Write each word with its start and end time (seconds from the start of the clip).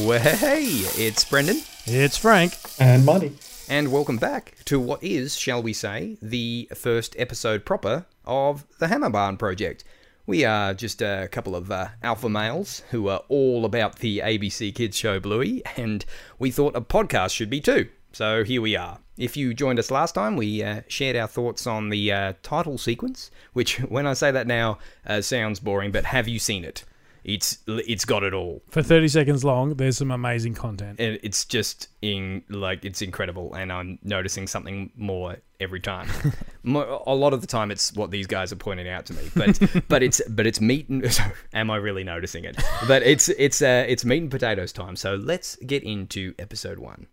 Well, 0.00 0.20
hey, 0.20 0.64
it's 0.96 1.24
Brendan, 1.24 1.58
It's 1.84 2.16
Frank. 2.16 2.54
And 2.78 3.04
money. 3.04 3.32
and 3.68 3.92
welcome 3.92 4.16
back 4.16 4.54
to 4.64 4.80
what 4.80 5.02
is, 5.04 5.36
shall 5.36 5.62
we 5.62 5.72
say, 5.72 6.16
the 6.22 6.68
first 6.74 7.14
episode 7.18 7.64
proper 7.64 8.06
of 8.24 8.64
the 8.78 8.86
Hammerbarn 8.86 9.38
Project. 9.38 9.84
We 10.26 10.44
are 10.44 10.72
just 10.74 11.02
a 11.02 11.28
couple 11.30 11.54
of 11.54 11.70
uh, 11.70 11.88
alpha 12.02 12.28
males 12.28 12.82
who 12.90 13.08
are 13.08 13.22
all 13.28 13.64
about 13.64 13.98
the 13.98 14.18
ABC 14.18 14.74
Kids 14.74 14.96
show 14.96 15.20
Bluey, 15.20 15.62
and 15.76 16.04
we 16.38 16.50
thought 16.50 16.76
a 16.76 16.80
podcast 16.80 17.34
should 17.34 17.50
be 17.50 17.60
too. 17.60 17.88
So 18.12 18.42
here 18.42 18.62
we 18.62 18.76
are. 18.76 18.98
If 19.18 19.36
you 19.36 19.52
joined 19.54 19.78
us 19.78 19.90
last 19.90 20.14
time, 20.14 20.36
we 20.36 20.62
uh, 20.62 20.80
shared 20.88 21.14
our 21.16 21.28
thoughts 21.28 21.66
on 21.66 21.90
the 21.90 22.10
uh, 22.12 22.32
title 22.42 22.78
sequence, 22.78 23.30
which, 23.52 23.76
when 23.80 24.06
I 24.06 24.14
say 24.14 24.30
that 24.30 24.46
now, 24.46 24.78
uh, 25.06 25.20
sounds 25.20 25.60
boring, 25.60 25.92
but 25.92 26.06
have 26.06 26.26
you 26.26 26.38
seen 26.38 26.64
it? 26.64 26.84
It's 27.24 27.58
it's 27.66 28.04
got 28.04 28.22
it 28.22 28.32
all. 28.34 28.62
For 28.70 28.82
30 28.82 29.08
seconds 29.08 29.44
long, 29.44 29.74
there's 29.74 29.98
some 29.98 30.10
amazing 30.10 30.54
content. 30.54 30.98
and 31.00 31.18
it's 31.22 31.44
just 31.44 31.88
in 32.02 32.42
like 32.48 32.84
it's 32.84 33.02
incredible 33.02 33.52
and 33.54 33.70
i'm 33.70 33.98
noticing 34.02 34.46
something 34.46 34.90
more 34.96 35.36
every 35.60 35.80
time 35.80 36.08
a 36.64 37.14
lot 37.14 37.34
of 37.34 37.42
the 37.42 37.46
time 37.46 37.70
it's 37.70 37.92
what 37.92 38.10
these 38.10 38.26
guys 38.26 38.50
are 38.52 38.56
pointing 38.56 38.88
out 38.88 39.04
to 39.04 39.12
me 39.12 39.30
but 39.36 39.60
but 39.88 40.02
it's 40.02 40.22
but 40.30 40.46
it's 40.46 40.60
meat 40.62 40.88
and 40.88 41.12
so 41.18 41.22
am 41.52 41.70
i 41.70 41.76
really 41.76 42.02
noticing 42.04 42.44
it 42.44 42.56
but 42.88 43.02
it's 43.02 43.28
it's 43.30 43.60
uh 43.60 43.84
it's 43.86 44.02
meat 44.04 44.22
and 44.22 44.30
potatoes 44.30 44.72
time 44.72 44.96
so 44.96 45.14
let's 45.16 45.56
get 45.66 45.82
into 45.82 46.34
episode 46.38 46.78
one 46.78 47.06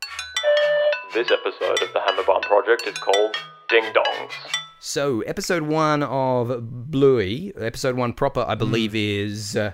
This 1.13 1.29
episode 1.31 1.81
of 1.81 1.91
the 1.93 1.99
Hammerbarn 1.99 2.41
Project 2.43 2.87
is 2.87 2.97
called 2.97 3.35
Ding 3.69 3.83
Dongs. 3.93 4.31
so 4.79 5.19
episode 5.21 5.63
one 5.63 6.01
of 6.03 6.89
bluey 6.91 7.53
episode 7.59 7.95
one 7.97 8.13
proper 8.13 8.45
i 8.47 8.55
believe 8.55 8.95
is 8.95 9.57
uh, 9.57 9.73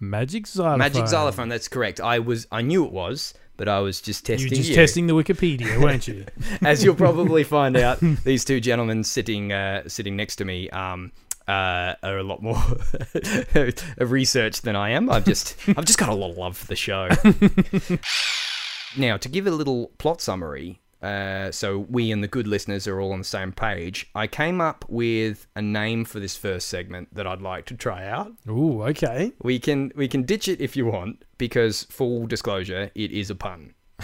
Magic 0.00 0.46
Xylophone. 0.46 0.78
magic 0.78 1.08
xylophone 1.08 1.48
that's 1.48 1.66
correct 1.68 2.00
i 2.00 2.18
was 2.20 2.46
i 2.52 2.62
knew 2.62 2.84
it 2.84 2.92
was 2.92 3.34
but 3.56 3.66
i 3.68 3.80
was 3.80 4.00
just 4.00 4.28
You 4.28 4.36
testing 4.36 4.50
were 4.50 4.56
just 4.56 4.68
you. 4.70 4.74
testing 4.76 5.06
the 5.08 5.14
Wikipedia, 5.14 5.82
weren't 5.82 6.06
you? 6.06 6.24
as 6.62 6.84
you'll 6.84 6.94
probably 6.94 7.42
find 7.42 7.76
out, 7.76 7.98
these 8.24 8.44
two 8.44 8.60
gentlemen 8.60 9.02
sitting 9.02 9.52
uh, 9.52 9.88
sitting 9.88 10.14
next 10.16 10.36
to 10.36 10.44
me 10.44 10.70
um, 10.70 11.10
uh, 11.48 11.94
are 12.04 12.18
a 12.18 12.22
lot 12.22 12.40
more 12.42 12.56
of 13.98 14.12
research 14.12 14.62
than 14.62 14.76
I 14.76 14.90
am. 14.90 15.10
I've 15.10 15.24
just 15.24 15.56
I've 15.68 15.84
just 15.86 15.98
got 15.98 16.08
a 16.10 16.14
lot 16.14 16.30
of 16.30 16.36
love 16.38 16.56
for 16.56 16.66
the 16.68 16.76
show. 16.76 17.08
now, 18.96 19.16
to 19.16 19.28
give 19.28 19.46
a 19.46 19.50
little 19.50 19.88
plot 19.98 20.20
summary, 20.20 20.80
uh, 21.02 21.50
so 21.52 21.78
we 21.88 22.10
and 22.10 22.22
the 22.24 22.28
good 22.28 22.46
listeners 22.48 22.86
are 22.88 23.00
all 23.00 23.12
on 23.12 23.18
the 23.18 23.24
same 23.24 23.52
page. 23.52 24.10
I 24.14 24.26
came 24.26 24.60
up 24.60 24.84
with 24.88 25.46
a 25.54 25.62
name 25.62 26.04
for 26.04 26.18
this 26.20 26.36
first 26.36 26.68
segment 26.68 27.14
that 27.14 27.26
I'd 27.26 27.40
like 27.42 27.66
to 27.66 27.74
try 27.74 28.06
out. 28.06 28.32
Ooh, 28.48 28.82
okay. 28.84 29.32
We 29.42 29.58
can 29.58 29.92
we 29.94 30.08
can 30.08 30.22
ditch 30.24 30.48
it 30.48 30.60
if 30.60 30.76
you 30.76 30.86
want, 30.86 31.24
because 31.38 31.84
full 31.84 32.26
disclosure, 32.26 32.90
it 32.94 33.12
is 33.12 33.30
a 33.30 33.34
pun. 33.34 33.74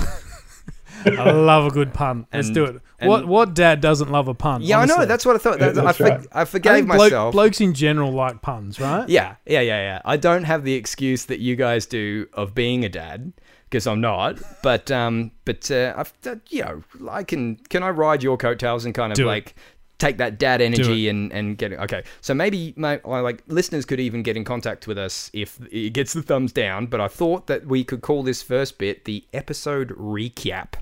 I 1.07 1.33
love 1.33 1.67
a 1.67 1.71
good 1.71 1.93
pun. 1.93 2.27
Let's 2.33 2.47
And- 2.49 2.55
do 2.55 2.65
it. 2.65 2.81
What 3.03 3.27
what 3.27 3.53
dad 3.55 3.83
doesn't 3.83 4.11
love 4.11 4.29
a 4.29 4.35
pun? 4.35 4.63
Yeah, 4.63 4.79
I 4.79 4.87
know. 4.87 5.05
That's 5.05 5.27
what 5.27 5.35
I 5.37 5.39
thought. 5.39 5.59
That, 5.59 5.77
I, 5.77 5.83
that's 5.85 5.99
for, 5.99 6.05
right. 6.05 6.27
I 6.33 6.41
I 6.43 6.45
forgave 6.47 6.73
think 6.77 6.87
bloke- 6.87 6.99
myself. 6.99 7.33
blokes 7.33 7.61
in 7.61 7.75
general 7.75 8.13
like 8.13 8.41
puns, 8.41 8.81
right? 8.81 9.07
Yeah, 9.09 9.35
yeah, 9.45 9.61
yeah, 9.61 9.81
yeah. 9.83 10.03
I 10.07 10.17
don't 10.17 10.45
have 10.45 10.65
the 10.65 10.73
excuse 10.73 11.27
that 11.27 11.39
you 11.41 11.55
guys 11.55 11.85
do 11.85 12.27
of 12.33 12.55
being 12.55 12.83
a 12.83 12.89
dad 12.89 13.35
because 13.75 13.89
I'm 13.89 14.01
not. 14.01 14.39
But 14.63 14.89
um, 14.93 15.33
but 15.45 15.69
uh, 15.69 15.95
I've, 15.97 16.13
uh, 16.25 16.37
you 16.49 16.63
know, 16.63 16.85
I 17.11 17.25
can 17.25 17.57
can 17.57 17.83
I 17.83 17.91
ride 17.91 18.23
your 18.23 18.37
coattails 18.37 18.85
and 18.85 18.95
kind 18.95 19.11
of 19.13 19.17
Do 19.17 19.25
it. 19.25 19.27
like 19.27 19.57
take 19.99 20.19
that 20.19 20.39
dad 20.39 20.61
energy 20.61 21.09
and 21.09 21.33
and 21.33 21.59
get 21.59 21.73
it. 21.73 21.81
Okay, 21.81 22.05
so 22.21 22.35
maybe 22.35 22.73
my 22.77 23.01
like 23.05 23.43
listeners 23.49 23.85
could 23.85 23.99
even 23.99 24.23
get 24.23 24.37
in 24.37 24.45
contact 24.45 24.87
with 24.87 24.97
us 24.97 25.29
if 25.33 25.59
it 25.73 25.93
gets 25.93 26.13
the 26.13 26.23
thumbs 26.23 26.53
down. 26.53 26.87
But 26.87 27.01
I 27.01 27.09
thought 27.09 27.49
that 27.49 27.67
we 27.67 27.83
could 27.83 28.01
call 28.01 28.23
this 28.23 28.43
first 28.45 28.79
bit 28.79 29.07
the 29.07 29.25
episode 29.33 29.89
recap. 29.99 30.75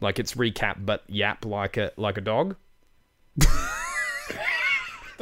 Like 0.00 0.18
it's 0.18 0.34
recap, 0.34 0.84
but 0.84 1.04
yap 1.06 1.44
like 1.44 1.76
a 1.76 1.92
like 1.96 2.18
a 2.18 2.22
dog. 2.22 2.56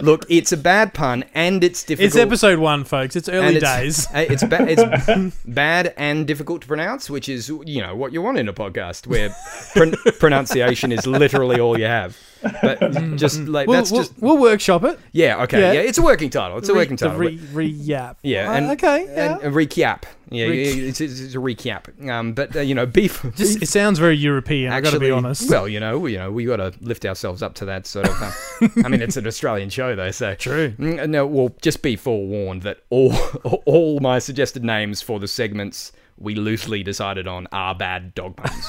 Look, 0.02 0.26
it's 0.28 0.52
a 0.52 0.56
bad 0.56 0.94
pun 0.94 1.24
and 1.34 1.62
it's 1.64 1.82
difficult. 1.82 2.06
It's 2.06 2.16
episode 2.16 2.58
one, 2.58 2.84
folks. 2.84 3.16
It's 3.16 3.28
early 3.28 3.46
and 3.48 3.56
it's, 3.56 3.64
days. 3.64 4.06
uh, 4.14 4.26
It's 4.28 4.44
ba- 4.44 4.66
it's 4.68 5.36
bad 5.46 5.94
and 5.96 6.26
difficult 6.26 6.62
to 6.62 6.68
pronounce, 6.68 7.08
which 7.10 7.28
is 7.28 7.48
you 7.64 7.80
know 7.82 7.94
what 7.96 8.12
you 8.12 8.22
want 8.22 8.38
in 8.38 8.48
a 8.48 8.52
podcast 8.52 9.06
where 9.06 9.34
pron- 9.74 9.94
pronunciation 10.18 10.92
is 10.92 11.06
literally 11.06 11.60
all 11.60 11.78
you 11.78 11.86
have. 11.86 12.16
But 12.42 12.92
just 13.16 13.40
like 13.40 13.66
We'll, 13.68 13.76
that's 13.78 13.90
we'll, 13.90 14.00
just 14.02 14.14
we'll 14.20 14.38
workshop 14.38 14.84
it. 14.84 14.98
yeah 15.12 15.42
okay 15.44 15.60
yeah. 15.60 15.72
yeah. 15.72 15.80
it's 15.80 15.98
a 15.98 16.02
working 16.02 16.30
title 16.30 16.58
it's 16.58 16.68
a 16.68 16.72
Re- 16.72 16.78
working 16.78 16.96
title 16.96 17.16
Re, 17.18 17.38
re 17.52 17.66
yap. 17.66 18.18
yeah 18.22 18.50
Uh, 18.50 18.54
and 18.54 18.70
okay. 18.72 19.04
Yeah. 19.04 19.34
and, 19.34 19.42
and 19.42 19.54
recap 19.54 20.04
yeah 20.30 20.46
Re- 20.46 20.62
it's, 20.88 21.00
it's, 21.00 21.20
it's 21.20 21.34
a 21.34 21.38
recap 21.38 22.08
um 22.08 22.32
but 22.32 22.54
uh, 22.56 22.60
you 22.60 22.74
know 22.74 22.86
beef 22.86 23.24
Just, 23.36 23.62
it 23.62 23.66
sounds 23.68 23.98
very 23.98 24.16
European. 24.16 24.72
I 24.72 24.80
got 24.80 24.92
to 24.92 25.00
be 25.00 25.10
honest. 25.10 25.50
well 25.50 25.68
you 25.68 25.80
know 25.80 26.06
you 26.06 26.18
know 26.18 26.30
we 26.32 26.44
got 26.44 26.56
to 26.56 26.72
lift 26.80 27.04
ourselves 27.04 27.42
up 27.42 27.54
to 27.56 27.64
that 27.66 27.86
sort 27.86 28.08
of 28.08 28.22
uh, 28.22 28.68
I 28.84 28.88
mean 28.88 29.02
it's 29.02 29.16
an 29.16 29.26
Australian 29.26 29.68
show 29.70 29.94
though 29.94 30.10
so 30.10 30.34
True. 30.34 30.70
Mm, 30.78 31.08
No, 31.10 31.26
well, 31.26 31.54
just 31.60 31.82
be 31.82 31.96
forewarned 31.96 32.62
that 32.62 32.78
all 32.90 33.12
all 33.66 34.00
my 34.00 34.18
suggested 34.18 34.64
names 34.64 35.02
for 35.02 35.18
the 35.20 35.28
segments 35.28 35.92
we 36.16 36.34
loosely 36.34 36.82
decided 36.82 37.26
on 37.26 37.46
are 37.52 37.74
bad 37.74 38.14
dog 38.14 38.36
puns. 38.36 38.66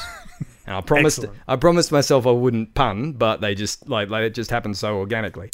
And 0.71 0.77
I 0.77 0.81
promised 0.81 1.19
Excellent. 1.19 1.39
I 1.49 1.55
promised 1.57 1.91
myself 1.91 2.25
I 2.25 2.31
wouldn't 2.31 2.73
pun, 2.75 3.11
but 3.13 3.41
they 3.41 3.55
just 3.55 3.89
like, 3.89 4.09
like 4.09 4.23
it 4.23 4.33
just 4.33 4.49
happened 4.49 4.77
so 4.77 4.97
organically. 4.97 5.51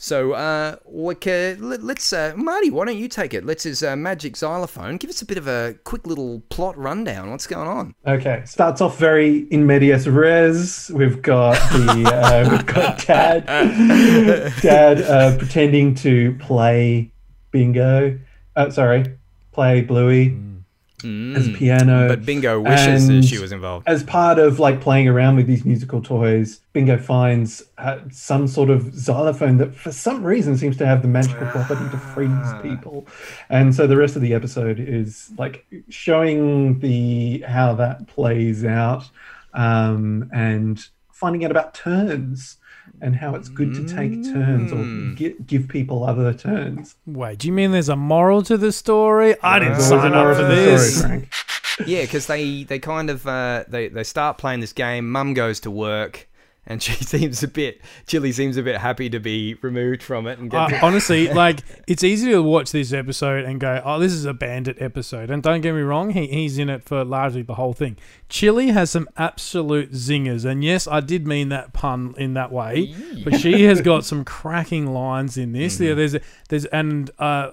So, 0.00 0.32
uh, 0.32 0.76
uh, 0.86 1.54
let, 1.60 1.98
us 1.98 2.12
uh, 2.12 2.34
Marty, 2.36 2.70
why 2.70 2.84
don't 2.84 2.98
you 2.98 3.08
take 3.08 3.32
it? 3.32 3.44
Let's 3.44 3.64
his 3.64 3.82
uh, 3.82 3.96
magic 3.96 4.36
xylophone. 4.36 4.96
Give 4.96 5.08
us 5.08 5.22
a 5.22 5.26
bit 5.26 5.38
of 5.38 5.48
a 5.48 5.76
quick 5.84 6.06
little 6.06 6.40
plot 6.48 6.76
rundown. 6.76 7.30
What's 7.30 7.46
going 7.46 7.68
on? 7.68 7.94
Okay, 8.06 8.42
starts 8.44 8.80
off 8.80 8.98
very 8.98 9.40
in 9.50 9.66
medias 9.66 10.06
res. 10.08 10.90
We've 10.94 11.20
got 11.22 11.54
the 11.72 12.10
uh, 12.10 12.50
we've 12.50 12.66
got 12.66 13.06
dad, 13.06 13.46
dad 14.62 15.02
uh, 15.02 15.38
pretending 15.38 15.94
to 15.96 16.36
play 16.38 17.10
bingo. 17.50 18.18
Uh, 18.56 18.70
sorry, 18.70 19.18
play 19.52 19.80
Bluey 19.80 20.36
as 21.04 21.48
piano. 21.56 22.06
Mm. 22.06 22.08
But 22.08 22.24
Bingo 22.24 22.60
wishes 22.60 23.06
that 23.06 23.14
and 23.14 23.24
she 23.24 23.38
was 23.38 23.52
involved. 23.52 23.86
As 23.86 24.02
part 24.02 24.38
of 24.38 24.58
like 24.58 24.80
playing 24.80 25.08
around 25.08 25.36
with 25.36 25.46
these 25.46 25.64
musical 25.64 26.00
toys, 26.00 26.60
Bingo 26.72 26.96
finds 26.96 27.62
uh, 27.78 27.98
some 28.10 28.48
sort 28.48 28.70
of 28.70 28.94
xylophone 28.94 29.58
that, 29.58 29.74
for 29.74 29.92
some 29.92 30.24
reason, 30.24 30.56
seems 30.56 30.76
to 30.78 30.86
have 30.86 31.02
the 31.02 31.08
magical 31.08 31.46
property 31.48 31.88
to 31.90 31.98
freeze 31.98 32.52
people. 32.62 33.06
And 33.48 33.74
so 33.74 33.86
the 33.86 33.96
rest 33.96 34.16
of 34.16 34.22
the 34.22 34.34
episode 34.34 34.80
is 34.80 35.30
like 35.38 35.66
showing 35.88 36.80
the 36.80 37.40
how 37.46 37.74
that 37.74 38.06
plays 38.08 38.64
out, 38.64 39.04
um, 39.52 40.30
and 40.32 40.84
finding 41.12 41.44
out 41.44 41.50
about 41.50 41.74
turns 41.74 42.56
and 43.00 43.16
how 43.16 43.34
it's 43.34 43.48
good 43.48 43.74
to 43.74 43.84
take 43.86 44.22
turns 44.24 44.72
or 44.72 45.16
gi- 45.16 45.34
give 45.46 45.68
people 45.68 46.04
other 46.04 46.32
turns. 46.32 46.94
Wait, 47.06 47.38
do 47.38 47.46
you 47.48 47.52
mean 47.52 47.72
there's 47.72 47.88
a 47.88 47.96
moral 47.96 48.42
to 48.42 48.56
the 48.56 48.72
story? 48.72 49.34
I 49.42 49.58
didn't 49.58 49.74
There's 49.74 49.90
always 49.92 50.02
sign 50.04 50.12
a 50.12 50.16
up 50.16 50.22
moral 50.22 50.34
for 50.36 50.42
to 50.42 50.48
the 50.48 50.54
this. 50.54 50.98
story, 50.98 51.08
Frank. 51.08 51.32
Yeah, 51.88 52.02
because 52.02 52.26
they 52.28 52.62
they 52.64 52.78
kind 52.78 53.10
of 53.10 53.26
uh, 53.26 53.64
they 53.68 53.88
they 53.88 54.04
start 54.04 54.38
playing 54.38 54.60
this 54.60 54.72
game. 54.72 55.10
Mum 55.10 55.34
goes 55.34 55.58
to 55.60 55.70
work, 55.70 56.28
and 56.66 56.82
she 56.82 56.92
seems 56.94 57.42
a 57.42 57.48
bit 57.48 57.80
Chilli 58.06 58.32
seems 58.32 58.56
a 58.56 58.62
bit 58.62 58.78
happy 58.78 59.10
to 59.10 59.20
be 59.20 59.54
removed 59.54 60.02
from 60.02 60.26
it 60.26 60.38
and 60.38 60.50
get. 60.50 60.72
Uh, 60.72 60.78
honestly, 60.82 61.28
like 61.32 61.60
it's 61.86 62.04
easy 62.04 62.30
to 62.30 62.42
watch 62.42 62.72
this 62.72 62.92
episode 62.92 63.44
and 63.44 63.60
go, 63.60 63.82
"Oh, 63.84 63.98
this 63.98 64.12
is 64.12 64.24
a 64.24 64.34
bandit 64.34 64.80
episode." 64.80 65.30
And 65.30 65.42
don't 65.42 65.60
get 65.60 65.74
me 65.74 65.80
wrong, 65.80 66.10
he, 66.10 66.26
he's 66.26 66.58
in 66.58 66.68
it 66.68 66.84
for 66.84 67.04
largely 67.04 67.42
the 67.42 67.54
whole 67.54 67.72
thing. 67.72 67.96
Chilli 68.28 68.72
has 68.72 68.90
some 68.90 69.08
absolute 69.16 69.92
zingers, 69.92 70.44
and 70.44 70.64
yes, 70.64 70.86
I 70.86 71.00
did 71.00 71.26
mean 71.26 71.50
that 71.50 71.72
pun 71.72 72.14
in 72.18 72.34
that 72.34 72.50
way. 72.50 72.94
But 73.24 73.40
she 73.40 73.64
has 73.64 73.80
got 73.80 74.04
some 74.04 74.24
cracking 74.24 74.92
lines 74.92 75.36
in 75.36 75.52
this. 75.52 75.74
Mm-hmm. 75.74 75.84
Yeah, 75.84 75.94
there's 75.94 76.16
there's 76.48 76.64
and 76.66 77.10
uh, 77.18 77.50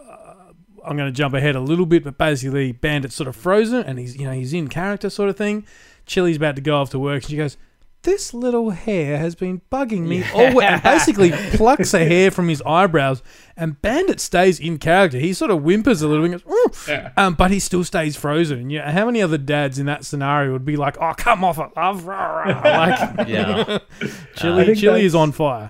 I'm 0.83 0.97
going 0.97 1.11
to 1.11 1.15
jump 1.15 1.33
ahead 1.33 1.55
a 1.55 1.59
little 1.59 1.85
bit, 1.85 2.03
but 2.03 2.17
basically, 2.17 2.71
Bandit's 2.71 3.15
sort 3.15 3.27
of 3.27 3.35
frozen, 3.35 3.83
and 3.83 3.99
he's 3.99 4.15
you 4.17 4.25
know 4.25 4.33
he's 4.33 4.53
in 4.53 4.67
character 4.67 5.09
sort 5.09 5.29
of 5.29 5.37
thing. 5.37 5.65
Chilli's 6.07 6.37
about 6.37 6.55
to 6.55 6.61
go 6.61 6.77
off 6.77 6.89
to 6.91 6.99
work, 6.99 7.23
and 7.23 7.31
she 7.31 7.37
goes. 7.37 7.57
This 8.03 8.33
little 8.33 8.71
hair 8.71 9.19
has 9.19 9.35
been 9.35 9.61
bugging 9.71 10.07
me 10.07 10.23
all 10.33 10.55
week," 10.55 10.63
and 10.63 10.81
basically 10.81 11.31
plucks 11.53 11.93
a 11.93 12.03
hair 12.03 12.31
from 12.31 12.47
his 12.49 12.61
eyebrows. 12.63 13.21
And 13.55 13.79
Bandit 13.79 14.19
stays 14.19 14.59
in 14.59 14.79
character. 14.79 15.19
He 15.19 15.33
sort 15.33 15.51
of 15.51 15.61
whimpers 15.61 16.01
a 16.01 16.07
little 16.07 16.25
and 16.25 16.33
goes, 16.41 16.43
"Ooh," 16.89 17.07
um, 17.15 17.35
but 17.35 17.51
he 17.51 17.59
still 17.59 17.83
stays 17.83 18.15
frozen. 18.15 18.57
And 18.59 18.71
yeah, 18.71 18.91
how 18.91 19.05
many 19.05 19.21
other 19.21 19.37
dads 19.37 19.77
in 19.77 19.85
that 19.85 20.03
scenario 20.03 20.51
would 20.51 20.65
be 20.65 20.77
like, 20.77 20.97
"Oh, 20.99 21.13
come 21.15 21.43
off 21.43 21.59
it, 21.59 21.69
love!" 21.75 22.05
rah, 22.07 22.25
rah," 22.43 22.61
Like, 22.63 23.27
yeah, 23.27 23.63
Chilli, 24.35 24.69
I 24.69 24.71
Chilli 24.71 25.03
is 25.03 25.13
on 25.13 25.31
fire. 25.31 25.69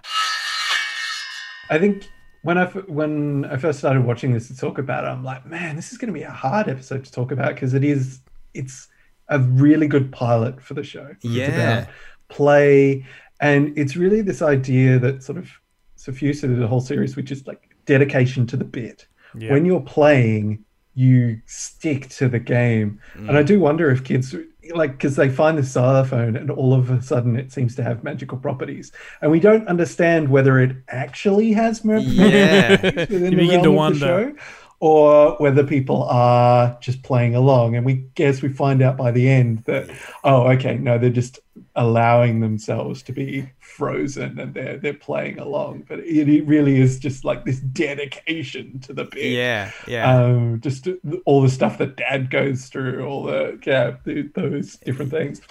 I 1.69 1.79
think 1.79 2.09
when 2.43 2.57
I 2.57 2.63
f- 2.63 2.87
when 2.87 3.45
I 3.45 3.57
first 3.57 3.79
started 3.79 4.03
watching 4.05 4.33
this 4.33 4.47
to 4.47 4.55
talk 4.55 4.77
about 4.77 5.03
it, 5.03 5.07
I'm 5.07 5.23
like, 5.23 5.45
man, 5.45 5.75
this 5.75 5.91
is 5.91 5.97
going 5.97 6.07
to 6.07 6.17
be 6.17 6.23
a 6.23 6.31
hard 6.31 6.67
episode 6.69 7.03
to 7.05 7.11
talk 7.11 7.31
about 7.31 7.53
because 7.55 7.73
it 7.73 7.83
is 7.83 8.19
it's 8.53 8.87
a 9.29 9.39
really 9.39 9.87
good 9.87 10.11
pilot 10.11 10.61
for 10.61 10.73
the 10.73 10.83
show. 10.83 11.07
It's 11.11 11.23
Yeah. 11.25 11.45
about 11.79 11.87
play, 12.31 13.05
and 13.39 13.77
it's 13.77 13.95
really 13.95 14.21
this 14.21 14.41
idea 14.41 14.97
that 14.99 15.21
sort 15.23 15.37
of 15.37 15.49
suffused 15.95 16.43
the 16.43 16.67
whole 16.67 16.81
series, 16.81 17.15
which 17.15 17.31
is 17.31 17.45
like 17.45 17.75
dedication 17.85 18.47
to 18.47 18.57
the 18.57 18.65
bit. 18.65 19.07
Yeah. 19.37 19.51
When 19.53 19.65
you're 19.65 19.81
playing, 19.81 20.65
you 20.95 21.41
stick 21.45 22.09
to 22.09 22.27
the 22.27 22.39
game. 22.39 22.99
Mm. 23.15 23.29
And 23.29 23.37
I 23.37 23.43
do 23.43 23.59
wonder 23.59 23.89
if 23.91 24.03
kids 24.03 24.35
like 24.75 24.91
because 24.93 25.15
they 25.15 25.27
find 25.29 25.57
the 25.57 25.63
xylophone 25.63 26.35
and 26.35 26.49
all 26.51 26.73
of 26.73 26.89
a 26.91 27.01
sudden 27.01 27.35
it 27.35 27.51
seems 27.51 27.75
to 27.75 27.83
have 27.83 28.03
magical 28.03 28.37
properties, 28.37 28.91
and 29.21 29.31
we 29.31 29.39
don't 29.39 29.67
understand 29.67 30.29
whether 30.29 30.59
it 30.59 30.75
actually 30.89 31.51
has 31.53 31.83
mer- 31.83 31.97
Yeah. 31.97 32.77
properties 32.77 33.09
within 33.09 33.31
You 33.33 33.37
the 33.37 33.43
begin 33.47 33.63
to 33.63 33.69
realm 33.71 33.93
of 33.93 33.99
the 33.99 34.05
wonder. 34.05 34.33
show, 34.37 34.43
or 34.81 35.35
whether 35.37 35.63
people 35.63 36.03
are 36.05 36.75
just 36.81 37.03
playing 37.03 37.35
along. 37.35 37.75
And 37.75 37.85
we 37.85 38.03
guess 38.15 38.41
we 38.41 38.49
find 38.49 38.81
out 38.81 38.97
by 38.97 39.11
the 39.11 39.29
end 39.29 39.59
that 39.65 39.89
oh, 40.23 40.49
okay, 40.51 40.77
no, 40.77 40.97
they're 40.97 41.09
just 41.11 41.39
allowing 41.75 42.39
themselves 42.41 43.01
to 43.03 43.13
be 43.13 43.49
frozen 43.59 44.37
and 44.39 44.53
they're 44.53 44.77
they're 44.77 44.93
playing 44.93 45.37
along. 45.39 45.85
But 45.87 45.99
it, 45.99 46.27
it 46.27 46.45
really 46.47 46.81
is 46.81 46.99
just 46.99 47.23
like 47.23 47.45
this 47.45 47.59
dedication 47.59 48.79
to 48.81 48.93
the 48.93 49.05
bit 49.05 49.31
Yeah, 49.31 49.71
yeah. 49.87 50.17
um, 50.23 50.59
just 50.61 50.87
all 51.25 51.41
the 51.41 51.49
stuff 51.49 51.77
that 51.77 51.95
dad 51.95 52.31
goes 52.31 52.65
through, 52.65 53.05
all 53.05 53.23
the 53.23 53.59
yeah, 53.65 53.91
th- 54.03 54.33
those 54.33 54.77
different 54.77 55.11
things. 55.11 55.41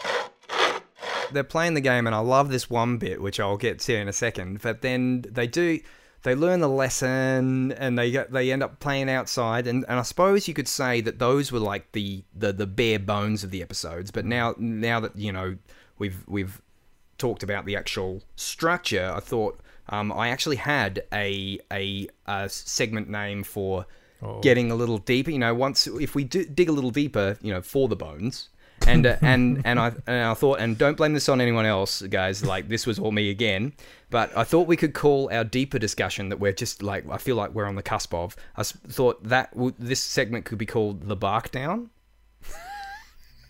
they're 1.33 1.45
playing 1.45 1.75
the 1.75 1.81
game, 1.81 2.07
and 2.07 2.17
I 2.17 2.19
love 2.19 2.51
this 2.51 2.69
one 2.69 2.99
bit, 2.99 3.23
which 3.23 3.39
I'll 3.39 3.57
get 3.57 3.79
to 3.81 3.95
in 3.95 4.09
a 4.09 4.13
second. 4.13 4.61
But 4.61 4.83
then 4.83 5.23
they 5.23 5.47
do, 5.47 5.79
they 6.23 6.35
learn 6.35 6.61
the 6.61 6.69
lesson, 6.69 7.73
and 7.73 7.99
they 7.99 8.11
get, 8.11 8.31
they 8.31 8.53
end 8.53 8.63
up 8.63 8.79
playing 8.79 9.09
outside. 9.09 9.67
And, 9.67 9.85
and 9.89 9.99
I 9.99 10.03
suppose 10.03 10.47
you 10.49 10.55
could 10.55 10.69
say 10.69 11.01
that 11.01 11.19
those 11.19 11.51
were 11.51 11.59
like 11.59 11.93
the, 11.93 12.25
the 12.35 12.53
the 12.53 12.67
bare 12.67 12.99
bones 12.99 13.43
of 13.45 13.51
the 13.51 13.63
episodes. 13.63 14.11
But 14.11 14.25
now 14.25 14.55
now 14.59 15.01
that 15.01 15.17
you 15.17 15.33
know 15.33 15.57
we've 15.99 16.23
we've 16.27 16.61
talked 17.19 17.43
about 17.43 17.65
the 17.67 17.77
actual 17.77 18.23
structure, 18.37 19.13
I 19.15 19.21
thought 19.21 19.61
um, 19.89 20.13
I 20.13 20.29
actually 20.29 20.57
had 20.57 21.05
a, 21.13 21.59
a 21.73 22.09
a 22.27 22.49
segment 22.49 23.09
name 23.09 23.43
for 23.43 23.87
getting 24.43 24.71
a 24.71 24.75
little 24.75 24.99
deeper. 24.99 25.31
You 25.31 25.39
know, 25.39 25.55
once 25.55 25.87
if 25.87 26.15
we 26.15 26.25
do, 26.25 26.45
dig 26.45 26.69
a 26.69 26.73
little 26.73 26.91
deeper, 26.91 27.39
you 27.41 27.53
know, 27.53 27.63
for 27.63 27.89
the 27.89 27.97
bones. 27.97 28.51
And 28.87 29.07
uh, 29.07 29.17
and 29.23 29.63
and 29.65 29.79
I 29.79 29.93
and 30.07 30.25
I 30.27 30.35
thought, 30.35 30.59
and 30.61 30.77
don't 30.79 30.97
blame 30.97 31.13
this 31.15 31.29
on 31.29 31.41
anyone 31.41 31.67
else, 31.67 32.03
guys. 32.03 32.45
Like 32.45 32.69
this 32.69 32.87
was 32.87 32.99
all 32.99 33.13
me 33.13 33.31
again. 33.31 33.73
But 34.11 34.37
I 34.37 34.43
thought 34.45 34.67
we 34.67 34.77
could 34.77 34.95
call 34.95 35.29
our 35.33 35.45
deeper 35.45 35.79
discussion 35.79 36.31
that 36.31 36.41
we're 36.41 36.53
just 36.53 36.83
like 36.83 37.09
I 37.11 37.19
feel 37.19 37.37
like 37.37 37.53
we're 37.55 37.67
on 37.67 37.77
the 37.77 37.83
cusp 37.83 38.13
of. 38.15 38.35
I 38.57 38.61
s- 38.61 38.73
thought 38.89 39.23
that 39.25 39.53
w- 39.55 39.75
this 39.79 40.01
segment 40.01 40.45
could 40.47 40.59
be 40.59 40.67
called 40.67 41.09
the 41.09 41.17
bark 41.17 41.51
down. 41.51 41.91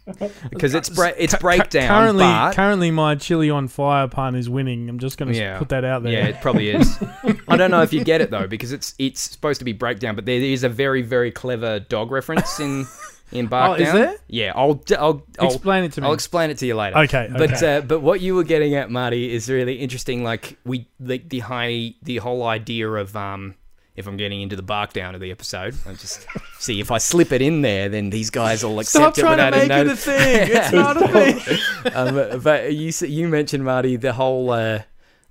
because 0.50 0.74
it's 0.74 0.88
bre- 0.88 1.08
it's 1.18 1.36
breakdown. 1.36 1.86
Currently, 1.88 2.24
but 2.24 2.52
currently, 2.54 2.90
my 2.90 3.14
chili 3.14 3.48
on 3.50 3.68
fire 3.68 4.08
pun 4.08 4.34
is 4.34 4.48
winning. 4.50 4.88
I'm 4.88 4.98
just 4.98 5.18
going 5.18 5.32
to 5.32 5.38
Yeah. 5.38 5.58
put 5.58 5.68
that 5.68 5.84
out 5.84 6.02
there. 6.02 6.12
Yeah, 6.12 6.26
it 6.26 6.40
probably 6.40 6.70
is. 6.70 6.98
I 7.48 7.56
don't 7.56 7.70
know 7.70 7.82
if 7.82 7.92
you 7.92 8.02
get 8.02 8.20
it 8.20 8.30
though, 8.30 8.48
because 8.48 8.72
it's 8.72 8.94
it's 8.98 9.20
supposed 9.20 9.60
to 9.60 9.64
be 9.64 9.72
breakdown, 9.72 10.16
but 10.16 10.26
there 10.26 10.40
is 10.40 10.64
a 10.64 10.68
very 10.68 11.02
very 11.02 11.30
clever 11.30 11.78
dog 11.80 12.10
reference 12.10 12.58
in 12.58 12.86
in 13.32 13.46
Bark 13.46 13.70
Oh, 13.70 13.74
is 13.82 13.88
Down. 13.88 13.94
there? 13.96 14.16
Yeah, 14.28 14.52
I'll 14.54 14.82
I'll, 14.98 15.26
I'll 15.38 15.46
Explain 15.52 15.84
it 15.84 15.92
to 15.92 16.00
me. 16.00 16.06
I'll 16.06 16.12
explain 16.14 16.50
it 16.50 16.58
to 16.58 16.66
you 16.66 16.74
later. 16.76 16.98
Okay, 16.98 17.28
but 17.32 17.52
okay. 17.54 17.76
uh, 17.76 17.80
but 17.82 18.00
what 18.00 18.20
you 18.20 18.34
were 18.34 18.44
getting 18.44 18.74
at, 18.74 18.90
Marty, 18.90 19.32
is 19.32 19.48
really 19.48 19.74
interesting. 19.76 20.22
Like 20.24 20.58
we 20.64 20.86
the 20.98 21.18
the 21.18 21.40
high 21.40 21.94
the 22.02 22.18
whole 22.18 22.44
idea 22.44 22.88
of 22.90 23.16
um. 23.16 23.54
If 23.96 24.06
I'm 24.06 24.16
getting 24.16 24.40
into 24.40 24.56
the 24.56 24.62
bark 24.62 24.94
down 24.94 25.14
of 25.14 25.20
the 25.20 25.30
episode, 25.30 25.74
I 25.86 25.92
just 25.92 26.24
see 26.58 26.80
if 26.80 26.90
I 26.90 26.96
slip 26.96 27.32
it 27.32 27.42
in 27.42 27.60
there, 27.60 27.90
then 27.90 28.08
these 28.08 28.30
guys 28.30 28.64
will 28.64 28.82
Stop 28.82 29.08
accept 29.10 29.18
it 29.18 29.20
trying 29.20 29.52
to 29.52 29.58
make 29.68 29.70
it 29.70 29.86
a 29.88 29.96
thing. 29.96 30.48
It's 30.52 30.72
not 30.72 30.96
a 30.96 31.08
thing. 31.34 31.92
um, 31.94 32.40
but 32.40 32.72
you 32.72 32.92
you 33.06 33.28
mentioned 33.28 33.64
Marty 33.64 33.96
the 33.96 34.14
whole 34.14 34.50
uh, 34.52 34.82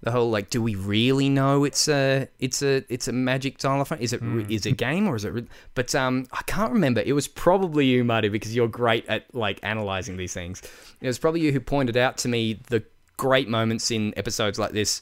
the 0.02 0.12
whole 0.12 0.30
like 0.30 0.50
do 0.50 0.62
we 0.62 0.76
really 0.76 1.30
know 1.30 1.66
it's 1.66 1.88
a 1.88 2.28
it's 2.40 2.62
a 2.62 2.84
it's 2.94 3.08
a 3.08 3.12
magic 3.12 3.60
xylophone? 3.62 4.00
Is 4.00 4.14
it 4.14 4.22
re- 4.22 4.46
is 4.50 4.66
it 4.66 4.72
a 4.72 4.76
game 4.76 5.08
or 5.08 5.16
is 5.16 5.26
it 5.26 5.34
re- 5.34 5.48
but 5.76 5.94
um 5.94 6.26
I 6.32 6.42
can't 6.44 6.72
remember. 6.72 7.02
It 7.06 7.14
was 7.14 7.28
probably 7.28 7.86
you 7.86 8.04
Marty 8.04 8.30
because 8.30 8.56
you're 8.56 8.68
great 8.68 9.06
at 9.08 9.34
like 9.36 9.60
analyzing 9.64 10.18
these 10.18 10.34
things. 10.34 10.62
It 11.02 11.08
was 11.08 11.20
probably 11.20 11.42
you 11.42 11.52
who 11.52 11.60
pointed 11.60 11.98
out 11.98 12.18
to 12.20 12.28
me 12.28 12.60
the 12.70 12.84
great 13.18 13.50
moments 13.50 13.92
in 13.92 14.14
episodes 14.18 14.58
like 14.58 14.72
this 14.72 15.02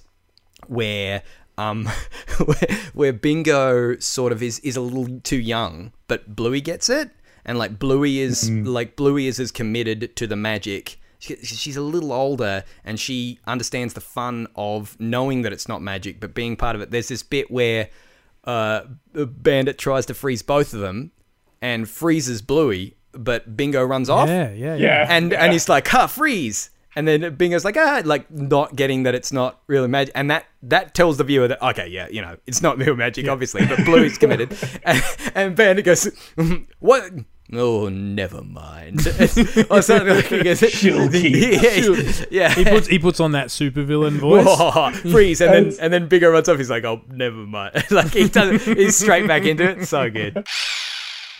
where 0.68 1.22
um 1.60 1.86
where, 2.46 2.78
where 2.94 3.14
bingo 3.14 3.98
sort 4.00 4.32
of 4.32 4.42
is 4.42 4.58
is 4.60 4.76
a 4.76 4.82
little 4.82 5.20
too 5.20 5.38
young 5.40 5.92
but 6.08 6.36
bluey 6.36 6.62
gets 6.62 6.90
it. 6.90 7.12
And 7.46 7.58
like 7.58 7.80
bluey 7.80 8.20
is 8.20 8.50
like 8.50 8.96
bluey 8.96 9.28
is 9.28 9.40
as 9.40 9.52
committed 9.52 10.16
to 10.18 10.28
the 10.28 10.36
magic 10.36 11.00
she, 11.20 11.36
she's 11.38 11.78
a 11.78 11.82
little 11.82 12.12
older 12.14 12.64
and 12.84 13.00
she 13.00 13.40
understands 13.48 13.94
the 13.94 14.02
fun 14.02 14.48
of 14.56 14.96
knowing 15.00 15.42
that 15.44 15.52
it's 15.54 15.68
not 15.68 15.82
magic 15.82 16.20
but 16.20 16.34
being 16.34 16.56
part 16.56 16.76
of 16.76 16.82
it 16.82 16.92
there's 16.92 17.08
this 17.08 17.24
bit 17.24 17.50
where 17.52 17.90
uh 18.44 18.82
bandit 19.14 19.78
tries 19.78 20.06
to 20.06 20.14
freeze 20.14 20.42
both 20.42 20.74
of 20.74 20.80
them 20.80 21.12
and 21.62 21.90
freezes 21.90 22.42
bluey 22.42 22.96
but 23.14 23.58
bingo 23.58 23.84
runs 23.84 24.10
off 24.10 24.30
Yeah, 24.30 24.52
yeah, 24.52 24.76
yeah. 24.76 24.76
Yeah, 24.76 25.06
and 25.10 25.34
and 25.34 25.52
he's 25.52 25.68
like, 25.68 25.88
"Ha, 25.88 26.06
freeze!" 26.08 26.70
And 26.96 27.08
then 27.08 27.36
Bingo's 27.36 27.66
like, 27.66 27.78
"Ah," 27.78 28.02
like 28.06 28.30
not 28.32 28.76
getting 28.76 29.04
that 29.04 29.16
it's 29.16 29.32
not 29.32 29.60
really 29.68 29.88
magic, 29.88 30.12
and 30.16 30.30
that 30.30 30.46
that 30.64 30.94
tells 30.94 31.18
the 31.18 31.24
viewer 31.24 31.48
that 31.48 31.62
okay, 31.62 31.88
yeah, 31.88 32.08
you 32.10 32.22
know, 32.22 32.38
it's 32.46 32.62
not 32.62 32.78
real 32.78 32.96
magic, 32.96 33.28
obviously, 33.28 33.66
but 33.66 33.84
Bluey's 33.86 34.18
committed, 34.18 34.56
and, 34.84 35.04
and 35.34 35.56
Bandit 35.56 35.86
goes, 35.86 36.06
"Mm, 36.38 36.68
"What?" 36.80 37.12
Oh, 37.54 37.88
never 37.88 38.44
mind. 38.44 39.08
or 39.70 39.82
something 39.82 40.08
like 40.16 40.26
he 40.26 40.44
goes, 40.44 40.60
She'll 40.60 41.10
keep. 41.10 41.62
yeah, 41.62 42.12
yeah. 42.30 42.54
He 42.54 42.66
puts 42.66 42.88
he 42.88 43.00
puts 43.00 43.20
on 43.22 43.32
that 43.32 43.48
supervillain 43.48 44.18
voice. 44.20 44.46
Whoa, 44.46 44.92
freeze, 45.12 45.40
and 45.40 45.54
then 45.54 45.74
and 45.80 45.94
then 45.94 46.08
Bingo 46.10 46.30
runs 46.30 46.50
off. 46.50 46.58
He's 46.58 46.70
like, 46.70 46.84
"Oh, 46.84 47.02
never 47.10 47.38
mind." 47.38 47.86
like 47.92 48.12
he 48.12 48.28
does, 48.28 48.66
he's 48.66 48.98
straight 48.98 49.28
back 49.28 49.44
into 49.44 49.64
it. 49.64 49.86
So 49.88 50.10
good. 50.10 50.46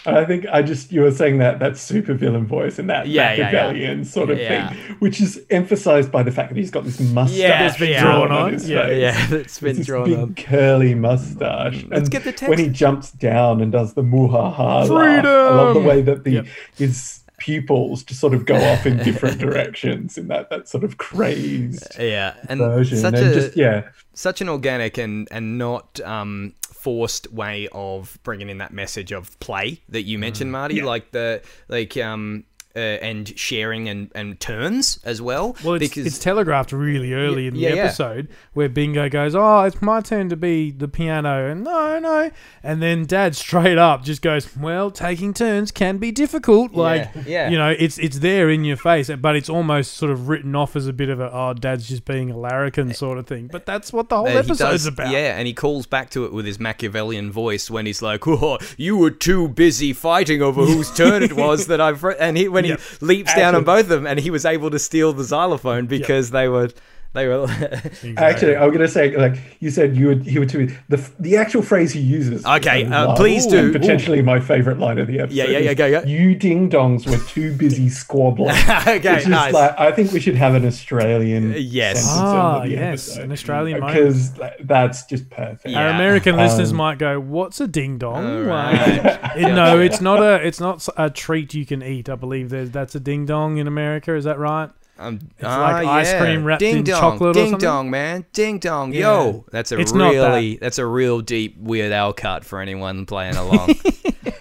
And 0.08 0.18
I 0.18 0.26
think 0.26 0.46
I 0.52 0.62
just 0.62 0.92
you 0.92 1.02
were 1.02 1.12
saying 1.12 1.38
that 1.40 1.60
that 1.60 1.78
super 1.78 2.14
villain 2.16 2.48
voice 2.48 2.80
and 2.80 2.90
that 2.90 3.08
Yeah, 3.08 3.34
yeah, 3.34 3.72
yeah. 3.72 4.04
Sort 4.04 4.30
of 4.32 4.40
Yeah. 4.40 4.70
thing, 4.74 4.96
which 5.00 5.22
is 5.22 5.42
emphasized 5.50 6.12
by 6.12 6.24
the 6.24 6.32
fact 6.32 6.50
that 6.50 6.58
he's 6.58 6.72
got 6.72 6.86
this 6.86 7.00
mustache 7.00 7.38
Yeah, 7.38 7.68
it's 7.68 7.78
been 7.78 8.00
drawn 8.02 8.28
drawn 8.28 8.32
on 8.32 8.42
on. 8.48 8.54
his 8.54 8.70
Yeah, 8.70 8.86
face. 8.88 9.02
Yeah, 9.02 9.38
it's 9.38 9.60
been 9.60 9.76
This 9.76 9.86
drawn 9.86 10.06
big 10.10 10.18
on. 10.18 10.34
curly 10.36 10.96
mustache. 10.96 11.84
Let's 11.90 12.04
and 12.04 12.10
get 12.12 12.24
the 12.24 12.32
text. 12.32 12.50
when 12.50 12.58
he 12.60 12.70
jumps 12.70 13.12
down 13.12 13.62
and 13.62 13.72
does 13.72 13.94
the 13.94 14.02
muhaha 14.04 14.90
laugh, 14.90 15.26
I 15.26 15.50
love 15.56 15.74
the 15.76 15.82
way 15.82 16.02
that 16.02 16.24
the 16.24 16.32
Yep. 16.32 16.46
his 16.78 17.20
pupils 17.40 18.02
just 18.04 18.20
sort 18.20 18.34
of 18.34 18.46
go 18.46 18.56
off 18.56 18.86
in 18.88 18.98
different 18.98 19.38
directions 19.46 20.18
in 20.18 20.28
that 20.28 20.50
that 20.50 20.68
sort 20.68 20.84
of 20.84 20.98
crazed 20.98 21.96
Yeah, 22.00 22.34
and 22.50 22.60
version. 22.60 22.98
such 22.98 23.14
and 23.14 23.28
a 23.28 23.34
just 23.34 23.56
yeah, 23.56 23.84
such 24.16 24.42
an 24.42 24.50
organic 24.50 24.98
and 24.98 25.28
and 25.32 25.58
not 25.60 26.00
um, 26.02 26.54
forced 26.78 27.32
way 27.32 27.68
of 27.72 28.20
bringing 28.24 28.50
in 28.50 28.60
that 28.60 28.72
message 28.72 29.12
of 29.12 29.38
play 29.40 29.82
that 29.90 30.04
you 30.04 30.20
mentioned, 30.20 30.52
Marty. 30.52 30.76
Yeah. 30.76 30.86
Like 30.86 31.12
the 31.12 31.42
like 31.68 31.98
um 31.98 32.46
uh, 32.78 33.00
and 33.02 33.38
sharing 33.38 33.90
and 33.90 34.12
and 34.14 34.40
turns 34.40 35.00
as 35.04 35.22
well. 35.22 35.56
Well, 35.64 35.74
it's, 35.76 35.90
because 35.90 36.06
it's 36.06 36.20
telegraphed 36.20 36.72
really 36.72 37.14
early 37.14 37.48
in 37.48 37.56
the 37.56 37.62
yeah, 37.62 37.74
yeah. 37.74 37.84
episode 37.86 38.28
where 38.54 38.70
Bingo 38.70 39.10
goes, 39.10 39.34
"Oh, 39.36 39.64
it's 39.64 39.82
my 39.82 40.02
turn 40.02 40.30
to 40.30 40.36
be 40.36 40.72
the 40.72 40.88
piano," 40.88 41.50
and 41.50 41.64
no, 41.64 41.98
no, 42.00 42.32
and 42.64 42.82
then 42.82 43.06
Dad 43.06 43.36
straight 43.36 43.78
up 43.78 44.04
just 44.04 44.22
goes, 44.22 44.56
"Well, 44.56 44.92
taking 44.92 45.34
turns 45.34 45.72
can 45.72 45.98
be 45.98 46.12
difficult." 46.12 46.74
Like, 46.74 47.10
yeah. 47.26 47.50
you 47.50 47.58
know, 47.58 47.76
it's 47.78 47.98
it's 47.98 48.20
there 48.20 48.50
in 48.50 48.64
your 48.64 48.78
face, 48.78 49.10
but 49.10 49.36
it's 49.36 49.50
almost 49.50 49.94
sort 49.94 50.12
of 50.12 50.30
written 50.30 50.56
off 50.56 50.76
as 50.76 50.86
a 50.88 50.94
bit 50.94 51.10
of 51.10 51.20
a 51.20 51.32
"Oh, 51.34 51.54
Dad's 51.54 51.88
just 51.88 52.06
being 52.06 52.30
a 52.32 52.38
larrikin" 52.38 52.94
sort 52.94 53.18
of 53.18 53.26
thing. 53.26 53.48
But 53.52 53.66
that's 53.66 53.92
what 53.92 54.10
the 54.10 54.18
whole 54.18 54.28
Uh, 54.28 54.32
episode's 54.42 54.60
does- 54.60 54.86
about. 54.86 55.12
Yeah, 55.12 55.38
and 55.38 55.48
he 55.48 55.54
calls 55.54 55.88
back 55.88 56.10
to 56.12 56.26
it 56.26 56.34
with 56.34 56.46
his 56.46 56.60
Machiavellian 56.60 57.32
voice 57.32 57.70
when 57.72 57.86
he's 57.86 58.02
like, 58.02 58.28
"Oh, 58.28 58.60
you 58.78 58.98
were 58.98 59.12
too 59.12 59.48
busy 59.48 59.94
fighting 59.94 60.42
over 60.42 60.64
whose 60.66 60.94
turn 60.94 61.24
it 61.24 61.34
was 61.34 61.68
that 61.68 61.82
I've." 61.82 62.04
And 62.20 62.38
he 62.38 62.48
when 62.48 62.66
He 62.68 63.06
leaps 63.06 63.34
down 63.36 63.56
on 63.56 63.64
both 63.64 63.82
of 63.82 63.90
them, 63.90 64.08
and 64.08 64.20
he 64.20 64.30
was 64.30 64.46
able 64.46 64.70
to 64.72 64.80
steal 64.80 65.14
the 65.14 65.24
xylophone 65.24 65.86
because 65.88 66.32
they 66.32 66.48
were 66.48 66.70
they 67.18 67.28
were. 67.28 67.46
Actually, 68.18 68.56
I'm 68.56 68.70
going 68.70 68.80
to 68.80 68.88
say, 68.88 69.16
like 69.18 69.38
you 69.60 69.70
said, 69.70 69.96
you 69.98 70.08
would 70.08 70.24
he 70.26 70.40
would 70.40 70.50
too. 70.50 70.74
The 70.90 70.98
the 71.20 71.36
actual 71.38 71.62
phrase 71.62 71.92
he 71.92 72.00
uses. 72.00 72.46
Okay, 72.46 72.86
uh, 72.86 73.16
please 73.16 73.46
do. 73.46 73.72
Potentially 73.72 74.22
my 74.22 74.40
favorite 74.40 74.80
line 74.80 74.98
of 75.00 75.08
the 75.08 75.20
episode. 75.20 75.36
Yeah, 75.36 75.46
yeah, 75.46 75.58
yeah, 75.60 75.72
is, 75.72 75.78
go, 75.78 75.92
go. 76.02 76.08
You 76.08 76.36
ding 76.36 76.70
dongs 76.70 77.06
were 77.10 77.24
too 77.28 77.54
busy 77.58 77.90
squabbling. 78.04 78.52
okay, 78.52 79.18
It's 79.18 79.28
nice. 79.28 79.54
like 79.54 79.78
I 79.80 79.92
think 79.92 80.12
we 80.12 80.20
should 80.20 80.36
have 80.36 80.56
an 80.56 80.66
Australian. 80.66 81.54
yes. 81.58 81.98
sentence 82.04 82.20
Ah, 82.22 82.60
the 82.62 82.70
yes, 82.70 83.10
episode. 83.10 83.24
an 83.24 83.32
Australian 83.32 83.80
because 83.86 84.32
that's 84.62 85.06
just 85.06 85.30
perfect. 85.30 85.68
Yeah. 85.68 85.82
Our 85.82 85.90
American 85.90 86.38
listeners 86.38 86.72
Um, 86.72 86.78
might 86.78 86.98
go, 87.00 87.20
"What's 87.20 87.60
a 87.60 87.68
ding 87.68 87.98
dong?" 87.98 88.24
Alright. 88.26 89.20
It- 89.38 89.54
no, 89.54 89.80
it's 89.80 90.02
not 90.02 90.22
a 90.22 90.46
it's 90.46 90.60
not 90.60 90.88
a 90.98 91.10
treat 91.10 91.54
you 91.54 91.66
can 91.66 91.82
eat. 91.84 92.10
I 92.10 92.16
believe 92.16 92.50
there's 92.50 92.72
that's 92.72 92.96
a 92.96 93.00
ding 93.00 93.26
dong 93.26 93.58
in 93.58 93.68
America. 93.68 94.16
Is 94.16 94.24
that 94.26 94.38
right? 94.40 94.70
Um, 95.00 95.20
It's 95.36 95.44
like 95.44 95.86
ice 95.86 96.14
cream 96.14 96.44
wrapped 96.44 96.60
ding 96.60 96.78
in 96.78 96.84
dong, 96.84 97.00
chocolate 97.00 97.36
or 97.36 97.40
something. 97.40 97.52
Ding 97.52 97.60
dong, 97.60 97.90
man. 97.90 98.26
Ding 98.34 98.60
dong. 98.60 98.94
Yeah. 98.94 99.02
Yo. 99.02 99.46
That's 99.52 99.72
a 99.72 99.80
It's 99.80 99.94
not 99.94 100.14
that. 100.14 100.28
really 100.28 100.58
that's 100.58 100.80
a 100.80 100.86
real 100.86 101.22
deep 101.22 101.58
Weird 101.58 101.92
Al 101.92 102.14
cut 102.14 102.44
for 102.46 102.60
anyone 102.62 103.06
playing 103.06 103.36
along. 103.36 103.76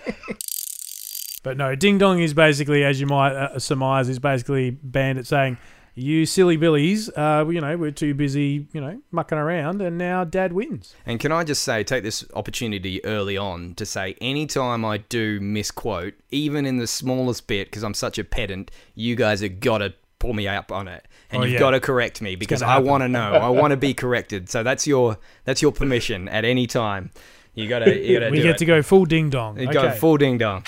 But 1.46 1.56
no, 1.56 1.76
ding 1.76 1.96
dong 1.98 2.18
is 2.18 2.34
basically, 2.34 2.82
as 2.82 3.00
you 3.00 3.06
might 3.06 3.32
uh, 3.32 3.60
surmise, 3.60 4.08
is 4.08 4.18
basically 4.18 4.70
Bandit 4.70 5.28
saying, 5.28 5.58
you 5.94 6.26
silly 6.26 6.56
billies, 6.56 7.08
uh, 7.10 7.46
you 7.48 7.60
know, 7.60 7.76
we're 7.76 7.92
too 7.92 8.14
busy, 8.14 8.66
you 8.72 8.80
know, 8.80 9.00
mucking 9.12 9.38
around, 9.38 9.80
and 9.80 9.96
now 9.96 10.25
Dad 10.25 10.52
wins. 10.52 10.96
And 11.06 11.20
can 11.20 11.30
I 11.30 11.44
just 11.44 11.62
say, 11.62 11.84
take 11.84 12.02
this 12.02 12.25
opportunity 12.34 13.02
early 13.04 13.36
on 13.36 13.75
to 13.76 13.86
say, 13.86 14.16
anytime 14.20 14.84
I 14.84 14.98
do 14.98 15.38
misquote, 15.40 16.14
even 16.32 16.66
in 16.66 16.78
the 16.78 16.86
smallest 16.88 17.46
bit, 17.46 17.68
because 17.68 17.84
I'm 17.84 17.94
such 17.94 18.18
a 18.18 18.25
pedant, 18.25 18.72
you 18.96 19.14
guys 19.14 19.40
have 19.40 19.60
got 19.60 19.78
to 19.78 19.94
pull 20.18 20.32
me 20.32 20.49
up 20.49 20.73
on 20.73 20.88
it, 20.88 21.06
and 21.30 21.42
Oh, 21.42 21.44
you've 21.44 21.54
yeah. 21.54 21.58
got 21.58 21.70
to 21.73 21.80
correct 21.80 22.23
me 22.23 22.37
because 22.37 22.62
I 22.62 22.78
want 22.78 23.02
to 23.02 23.08
know. 23.08 23.32
I 23.35 23.49
want 23.50 23.73
to 23.73 23.76
be 23.76 23.94
corrected. 23.94 24.49
So 24.49 24.62
that's 24.62 24.87
your 24.87 25.18
that's 25.44 25.62
your 25.62 25.73
permission 25.73 26.28
at 26.28 26.44
any 26.44 26.66
time. 26.66 27.11
You 27.54 27.68
got 27.68 27.80
to 27.80 27.99
you 27.99 28.18
got 28.18 28.26
to 28.26 28.30
We 28.32 28.38
do 28.38 28.42
get 28.44 28.50
it. 28.56 28.58
to 28.58 28.64
go 28.64 28.82
full 28.82 29.04
ding 29.06 29.30
dong. 29.30 29.58
You 29.58 29.64
Okay. 29.68 29.73
go 29.75 29.90
full 29.92 30.16
ding 30.16 30.38
dong. 30.38 30.64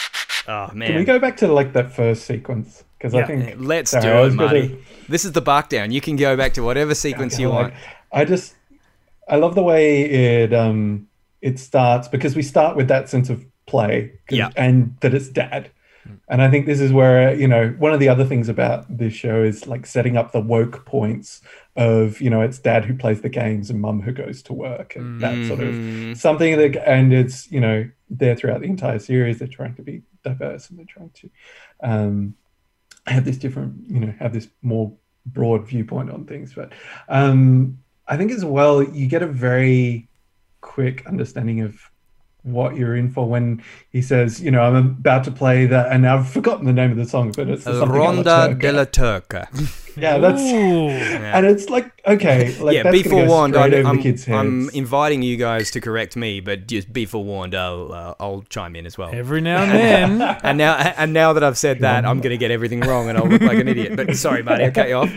Oh 0.46 0.70
man 0.72 0.88
Can 0.88 0.96
we 0.96 1.04
go 1.04 1.18
back 1.18 1.36
to 1.38 1.48
like 1.48 1.72
that 1.74 1.92
first 1.94 2.24
sequence? 2.24 2.84
Because 2.98 3.14
Yeah. 3.14 3.20
I 3.20 3.26
think 3.26 3.54
Let's 3.58 3.90
Sorry, 3.90 4.02
do 4.04 4.10
it, 4.10 4.20
was 4.20 4.34
gonna- 4.36 4.46
Marty. 4.60 4.84
This 5.08 5.24
is 5.24 5.32
the 5.32 5.40
bark 5.42 5.68
down. 5.68 5.90
You 5.92 6.00
can 6.00 6.16
go 6.16 6.36
back 6.36 6.54
to 6.54 6.62
whatever 6.62 6.94
sequence 7.06 7.38
you 7.38 7.48
like, 7.48 7.54
want. 7.72 7.74
I 8.12 8.24
just 8.24 8.54
I 9.28 9.36
love 9.36 9.54
the 9.54 9.62
way 9.62 10.02
it 10.02 10.52
um 10.54 11.06
it 11.42 11.58
starts 11.58 12.08
because 12.08 12.34
we 12.34 12.42
start 12.42 12.76
with 12.76 12.88
that 12.88 13.08
sense 13.08 13.28
of 13.30 13.44
play 13.66 14.12
Yeah. 14.30 14.50
and 14.56 14.96
that 15.00 15.12
it's 15.14 15.28
dad. 15.28 15.70
And 16.28 16.42
I 16.42 16.50
think 16.50 16.66
this 16.66 16.80
is 16.80 16.92
where, 16.92 17.34
you 17.34 17.48
know, 17.48 17.70
one 17.78 17.92
of 17.94 18.00
the 18.00 18.08
other 18.08 18.24
things 18.24 18.48
about 18.48 18.84
this 18.94 19.14
show 19.14 19.42
is 19.42 19.66
like 19.66 19.86
setting 19.86 20.16
up 20.16 20.32
the 20.32 20.40
woke 20.40 20.84
points 20.84 21.40
of, 21.76 22.20
you 22.20 22.28
know, 22.30 22.42
it's 22.42 22.58
dad 22.58 22.84
who 22.84 22.94
plays 22.94 23.22
the 23.22 23.28
games 23.28 23.70
and 23.70 23.80
mum 23.80 24.02
who 24.02 24.12
goes 24.12 24.42
to 24.44 24.52
work 24.52 24.94
and 24.96 25.14
that 25.20 25.44
sort 25.44 25.60
of 25.60 25.80
Mhm. 25.80 26.16
something 26.16 26.56
that 26.58 26.76
and 26.88 27.12
it's 27.12 27.50
you 27.50 27.60
know 27.60 27.88
there 28.10 28.36
throughout 28.36 28.60
the 28.60 28.66
entire 28.66 28.98
series 28.98 29.38
they're 29.38 29.48
trying 29.48 29.74
to 29.74 29.82
be 29.82 30.02
diverse 30.24 30.70
and 30.70 30.78
they're 30.78 30.86
trying 30.86 31.10
to 31.10 31.30
um 31.82 32.34
have 33.06 33.24
this 33.24 33.38
different 33.38 33.74
you 33.88 34.00
know 34.00 34.14
have 34.18 34.32
this 34.32 34.48
more 34.62 34.92
broad 35.26 35.66
viewpoint 35.66 36.10
on 36.10 36.24
things 36.24 36.54
but 36.54 36.72
um 37.08 37.78
i 38.06 38.16
think 38.16 38.32
as 38.32 38.44
well 38.44 38.82
you 38.82 39.06
get 39.06 39.22
a 39.22 39.26
very 39.26 40.08
quick 40.60 41.06
understanding 41.06 41.60
of 41.60 41.78
what 42.42 42.76
you're 42.76 42.96
in 42.96 43.10
for 43.10 43.28
when 43.28 43.62
he 43.90 44.00
says 44.00 44.40
you 44.40 44.50
know 44.50 44.62
i'm 44.62 44.76
about 44.76 45.24
to 45.24 45.30
play 45.30 45.66
that 45.66 45.90
and 45.92 46.06
i've 46.06 46.28
forgotten 46.28 46.64
the 46.64 46.72
name 46.72 46.90
of 46.90 46.96
the 46.96 47.04
song 47.04 47.32
but 47.36 47.48
it's 47.48 47.64
the 47.64 47.86
Ronda 47.86 48.22
Turca. 48.22 48.60
della 48.60 48.86
Turca. 48.86 49.92
yeah 49.96 50.18
that's 50.18 50.40
Ooh. 50.40 50.88
and 50.88 51.46
it's 51.46 51.68
like 51.68 51.90
okay 52.06 52.56
like 52.60 52.74
yeah, 52.74 52.82
that's 52.84 52.92
be 52.96 53.02
gonna 53.02 53.22
go 53.22 53.28
forewarned. 53.28 53.56
I, 53.56 53.66
over 53.68 53.88
I'm, 53.88 54.34
I'm 54.34 54.70
inviting 54.70 55.22
you 55.22 55.36
guys 55.36 55.70
to 55.72 55.80
correct 55.80 56.16
me, 56.16 56.40
but 56.40 56.66
just 56.66 56.92
be 56.92 57.06
forewarned. 57.06 57.54
I'll 57.54 57.92
uh, 57.92 58.14
I'll 58.20 58.42
chime 58.48 58.76
in 58.76 58.86
as 58.86 58.96
well. 58.98 59.10
Every 59.12 59.40
now 59.40 59.62
and 59.62 59.70
then. 59.72 60.38
And 60.48 60.58
now 60.58 60.74
and 60.74 61.12
now 61.12 61.32
that 61.32 61.44
I've 61.44 61.58
said 61.58 61.80
that, 61.80 62.04
I'm 62.04 62.20
going 62.20 62.30
to 62.30 62.38
get 62.38 62.50
everything 62.50 62.80
wrong 62.80 63.08
and 63.08 63.18
I'll 63.18 63.26
look 63.26 63.42
like 63.42 63.58
an 63.58 63.68
idiot. 63.68 63.96
But 63.96 64.16
sorry, 64.16 64.42
Marty, 64.42 64.64
I 64.64 64.70
cut 64.70 64.88
you 64.88 64.94
off. 64.94 65.10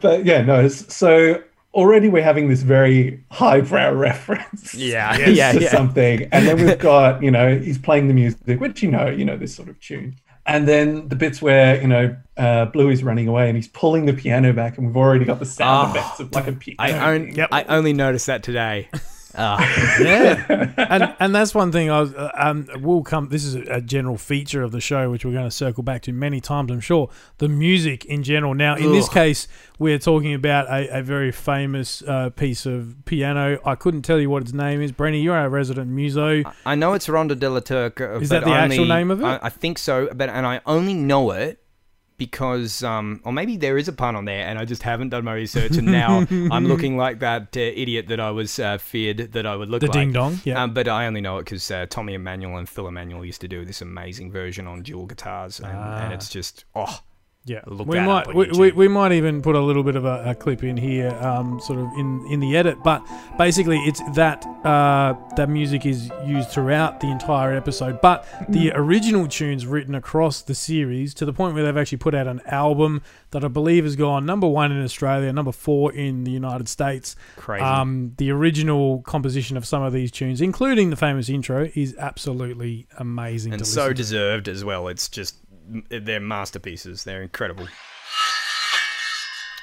but 0.00 0.24
yeah, 0.24 0.42
no. 0.42 0.68
So 0.68 1.42
already 1.74 2.08
we're 2.08 2.22
having 2.22 2.48
this 2.48 2.62
very 2.62 3.22
highbrow 3.30 3.92
reference. 3.94 4.74
Yeah, 4.74 5.16
to 5.16 5.30
yeah, 5.32 5.52
yeah. 5.52 5.70
something, 5.70 6.28
and 6.32 6.46
then 6.46 6.64
we've 6.64 6.78
got 6.92 7.22
you 7.22 7.30
know 7.30 7.58
he's 7.58 7.78
playing 7.78 8.08
the 8.08 8.14
music, 8.14 8.60
which 8.60 8.82
you 8.82 8.90
know, 8.90 9.08
you 9.08 9.24
know 9.24 9.36
this 9.36 9.54
sort 9.54 9.68
of 9.68 9.80
tune, 9.80 10.16
and 10.46 10.66
then 10.68 11.08
the 11.08 11.16
bits 11.16 11.40
where 11.42 11.80
you 11.80 11.88
know 11.88 12.16
uh, 12.36 12.66
Bluey's 12.66 13.02
running 13.04 13.28
away 13.28 13.48
and 13.48 13.56
he's 13.56 13.68
pulling 13.68 14.06
the 14.06 14.12
piano 14.14 14.52
back, 14.52 14.78
and 14.78 14.86
we've 14.86 14.96
already 14.96 15.24
got 15.24 15.38
the 15.38 15.46
sound 15.46 15.88
Oh, 15.88 16.00
effects 16.00 16.20
of 16.20 16.32
like 16.32 16.46
a 16.46 16.52
piano. 16.52 16.76
I, 16.82 17.14
on, 17.14 17.32
Yep. 17.34 17.48
I 17.52 17.64
only 17.64 17.92
noticed 17.92 18.26
that 18.26 18.42
today. 18.42 18.88
Ah, 19.36 19.60
yeah, 20.00 20.72
and 20.76 21.14
and 21.20 21.34
that's 21.34 21.54
one 21.54 21.70
thing 21.70 21.90
I 21.90 22.00
was. 22.00 22.14
Uh, 22.14 22.30
um, 22.34 22.68
will 22.80 23.02
come. 23.02 23.28
This 23.28 23.44
is 23.44 23.54
a, 23.54 23.62
a 23.74 23.80
general 23.80 24.16
feature 24.16 24.62
of 24.62 24.72
the 24.72 24.80
show, 24.80 25.10
which 25.10 25.24
we're 25.24 25.32
going 25.32 25.44
to 25.44 25.50
circle 25.50 25.82
back 25.82 26.02
to 26.02 26.12
many 26.12 26.40
times. 26.40 26.70
I'm 26.70 26.80
sure 26.80 27.10
the 27.38 27.48
music 27.48 28.04
in 28.04 28.22
general. 28.22 28.54
Now, 28.54 28.76
in 28.76 28.92
this 28.92 29.08
case, 29.08 29.46
we're 29.78 29.98
talking 29.98 30.34
about 30.34 30.66
a, 30.68 30.98
a 30.98 31.02
very 31.02 31.30
famous 31.30 32.02
uh, 32.02 32.30
piece 32.30 32.66
of 32.66 32.96
piano. 33.04 33.58
I 33.64 33.76
couldn't 33.76 34.02
tell 34.02 34.18
you 34.18 34.30
what 34.30 34.42
its 34.42 34.52
name 34.52 34.82
is. 34.82 34.92
Brenny, 34.92 35.22
you're 35.22 35.36
our 35.36 35.48
resident 35.48 35.90
muso. 35.90 36.42
I 36.66 36.74
know 36.74 36.94
it's 36.94 37.08
Ronda 37.08 37.34
della 37.34 37.62
Turca. 37.62 38.20
Is 38.20 38.28
but 38.28 38.40
that 38.40 38.44
the 38.44 38.54
actual 38.54 38.86
name 38.86 39.10
of 39.10 39.20
it? 39.20 39.26
I, 39.26 39.38
I 39.42 39.48
think 39.48 39.78
so, 39.78 40.08
but 40.14 40.28
and 40.28 40.46
I 40.46 40.60
only 40.66 40.94
know 40.94 41.30
it 41.30 41.62
because, 42.20 42.84
um, 42.84 43.20
or 43.24 43.32
maybe 43.32 43.56
there 43.56 43.76
is 43.78 43.88
a 43.88 43.92
pun 43.92 44.14
on 44.14 44.26
there, 44.26 44.46
and 44.46 44.58
I 44.58 44.64
just 44.64 44.82
haven't 44.84 45.08
done 45.08 45.24
my 45.24 45.32
research, 45.32 45.72
and 45.76 45.86
now 45.88 46.24
I'm 46.30 46.66
looking 46.66 46.96
like 46.96 47.18
that 47.20 47.56
uh, 47.56 47.60
idiot 47.60 48.06
that 48.08 48.20
I 48.20 48.30
was 48.30 48.58
uh, 48.60 48.78
feared 48.78 49.32
that 49.32 49.46
I 49.46 49.56
would 49.56 49.68
look 49.70 49.80
The 49.80 49.86
like. 49.88 49.94
ding 49.94 50.12
dong. 50.12 50.38
Yeah. 50.44 50.62
Um, 50.62 50.74
but 50.74 50.86
I 50.86 51.06
only 51.06 51.20
know 51.22 51.38
it 51.38 51.44
because 51.46 51.68
uh, 51.70 51.86
Tommy 51.90 52.14
Emmanuel 52.14 52.58
and 52.58 52.68
Phil 52.68 52.86
Emmanuel 52.86 53.24
used 53.24 53.40
to 53.40 53.48
do 53.48 53.64
this 53.64 53.80
amazing 53.82 54.30
version 54.30 54.66
on 54.68 54.82
dual 54.82 55.06
guitars, 55.06 55.58
and, 55.58 55.72
Ah. 55.74 56.04
and 56.04 56.12
it's 56.12 56.28
just 56.28 56.64
oh, 56.76 57.00
Yeah, 57.46 57.62
Look 57.66 57.88
we 57.88 57.96
that 57.96 58.06
might 58.06 58.34
we, 58.34 58.50
we, 58.50 58.72
we 58.72 58.88
might 58.88 59.12
even 59.12 59.40
put 59.40 59.56
a 59.56 59.60
little 59.60 59.82
bit 59.82 59.96
of 59.96 60.04
a, 60.04 60.22
a 60.26 60.34
clip 60.34 60.62
in 60.62 60.76
here, 60.76 61.08
um, 61.22 61.58
sort 61.58 61.78
of 61.78 61.86
in, 61.96 62.26
in 62.30 62.38
the 62.38 62.54
edit. 62.54 62.82
But 62.84 63.02
basically, 63.38 63.78
it's 63.78 64.00
that 64.14 64.44
uh, 64.62 65.14
that 65.36 65.48
music 65.48 65.86
is 65.86 66.10
used 66.26 66.50
throughout 66.50 67.00
the 67.00 67.10
entire 67.10 67.54
episode. 67.54 68.02
But 68.02 68.28
the 68.50 68.72
original 68.74 69.26
tunes 69.26 69.66
written 69.66 69.94
across 69.94 70.42
the 70.42 70.54
series 70.54 71.14
to 71.14 71.24
the 71.24 71.32
point 71.32 71.54
where 71.54 71.64
they've 71.64 71.76
actually 71.78 71.98
put 71.98 72.14
out 72.14 72.26
an 72.26 72.42
album 72.44 73.00
that 73.30 73.42
I 73.42 73.48
believe 73.48 73.84
has 73.84 73.96
gone 73.96 74.26
number 74.26 74.46
one 74.46 74.70
in 74.70 74.84
Australia, 74.84 75.32
number 75.32 75.52
four 75.52 75.92
in 75.94 76.24
the 76.24 76.30
United 76.30 76.68
States. 76.68 77.16
crazy. 77.36 77.64
Um, 77.64 78.12
the 78.18 78.30
original 78.32 79.00
composition 79.02 79.56
of 79.56 79.64
some 79.64 79.82
of 79.82 79.94
these 79.94 80.10
tunes, 80.10 80.42
including 80.42 80.90
the 80.90 80.96
famous 80.96 81.30
intro, 81.30 81.70
is 81.74 81.96
absolutely 81.98 82.86
amazing. 82.98 83.54
and 83.54 83.60
to 83.60 83.64
so 83.64 83.94
deserved 83.94 84.46
as 84.46 84.62
well. 84.62 84.88
It's 84.88 85.08
just 85.08 85.36
they're 85.88 86.20
masterpieces. 86.20 87.04
They're 87.04 87.22
incredible. 87.22 87.66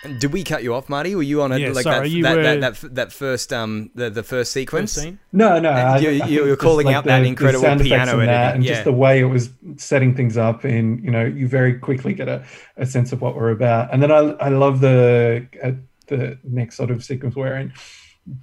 And 0.04 0.20
Did 0.20 0.32
we 0.32 0.44
cut 0.44 0.62
you 0.62 0.76
off, 0.76 0.90
Marty? 0.90 1.16
Were 1.16 1.24
you 1.24 1.42
on 1.42 1.52
a 1.52 1.58
Yeah, 1.58 1.72
like 1.72 1.84
sorry, 1.84 2.08
that, 2.10 2.16
you 2.16 2.24
that, 2.24 2.36
were- 2.36 2.44
that, 2.44 2.62
that 2.62 2.72
f- 2.74 2.86
that 2.92 3.12
first 3.12 3.52
um 3.52 3.90
the, 3.96 4.10
the 4.12 4.22
first 4.22 4.52
sequence? 4.52 4.94
First 4.94 5.04
scene? 5.06 5.20
No, 5.34 5.60
no. 5.60 5.70
I- 5.72 5.98
you- 5.98 6.10
I 6.10 6.12
you 6.12 6.20
think 6.20 6.42
were 6.42 6.48
just 6.50 6.60
calling 6.60 6.94
out 6.94 7.06
that 7.06 7.26
incredible 7.26 7.64
sound 7.64 7.82
piano 7.82 8.20
and 8.20 8.30
that, 8.30 8.56
and 8.56 8.64
yeah. 8.64 8.74
just 8.74 8.84
the 8.84 8.94
way 8.94 9.20
it 9.20 9.26
was 9.26 9.50
setting 9.78 10.14
things 10.16 10.38
up. 10.38 10.64
And 10.64 11.04
you 11.04 11.10
know, 11.10 11.26
you 11.26 11.48
very 11.48 11.80
quickly 11.80 12.14
get 12.14 12.28
a, 12.30 12.46
a 12.78 12.86
sense 12.86 13.12
of 13.12 13.22
what 13.22 13.36
we're 13.36 13.50
about. 13.50 13.92
And 13.92 14.02
then 14.04 14.12
I, 14.12 14.20
I 14.40 14.50
love 14.50 14.82
the 14.82 15.48
uh, 15.64 15.72
the 16.08 16.38
next 16.44 16.78
sort 16.78 16.92
of 16.92 17.04
sequence 17.04 17.36
wherein 17.36 17.74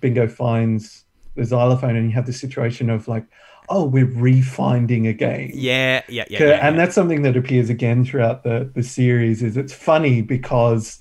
Bingo 0.01 0.27
finds 0.27 1.05
the 1.37 1.45
xylophone, 1.45 1.95
and 1.97 2.09
you 2.09 2.15
have 2.15 2.27
the 2.27 2.33
situation 2.33 2.91
of 2.91 3.07
like, 3.07 3.25
oh, 3.69 3.85
we're 3.85 4.07
refinding 4.07 5.09
a 5.09 5.13
game. 5.13 5.51
Yeah, 5.55 6.03
yeah, 6.09 6.25
yeah. 6.29 6.43
Yeah, 6.43 6.67
and 6.67 6.77
yeah. 6.77 6.85
that's 6.85 6.95
something 6.95 7.23
that 7.23 7.37
appears 7.37 7.71
again 7.71 8.05
throughout 8.05 8.43
the 8.45 8.71
the 8.75 8.83
series. 8.83 9.43
Is 9.43 9.57
it's 9.57 9.73
funny 9.73 10.23
because 10.23 10.99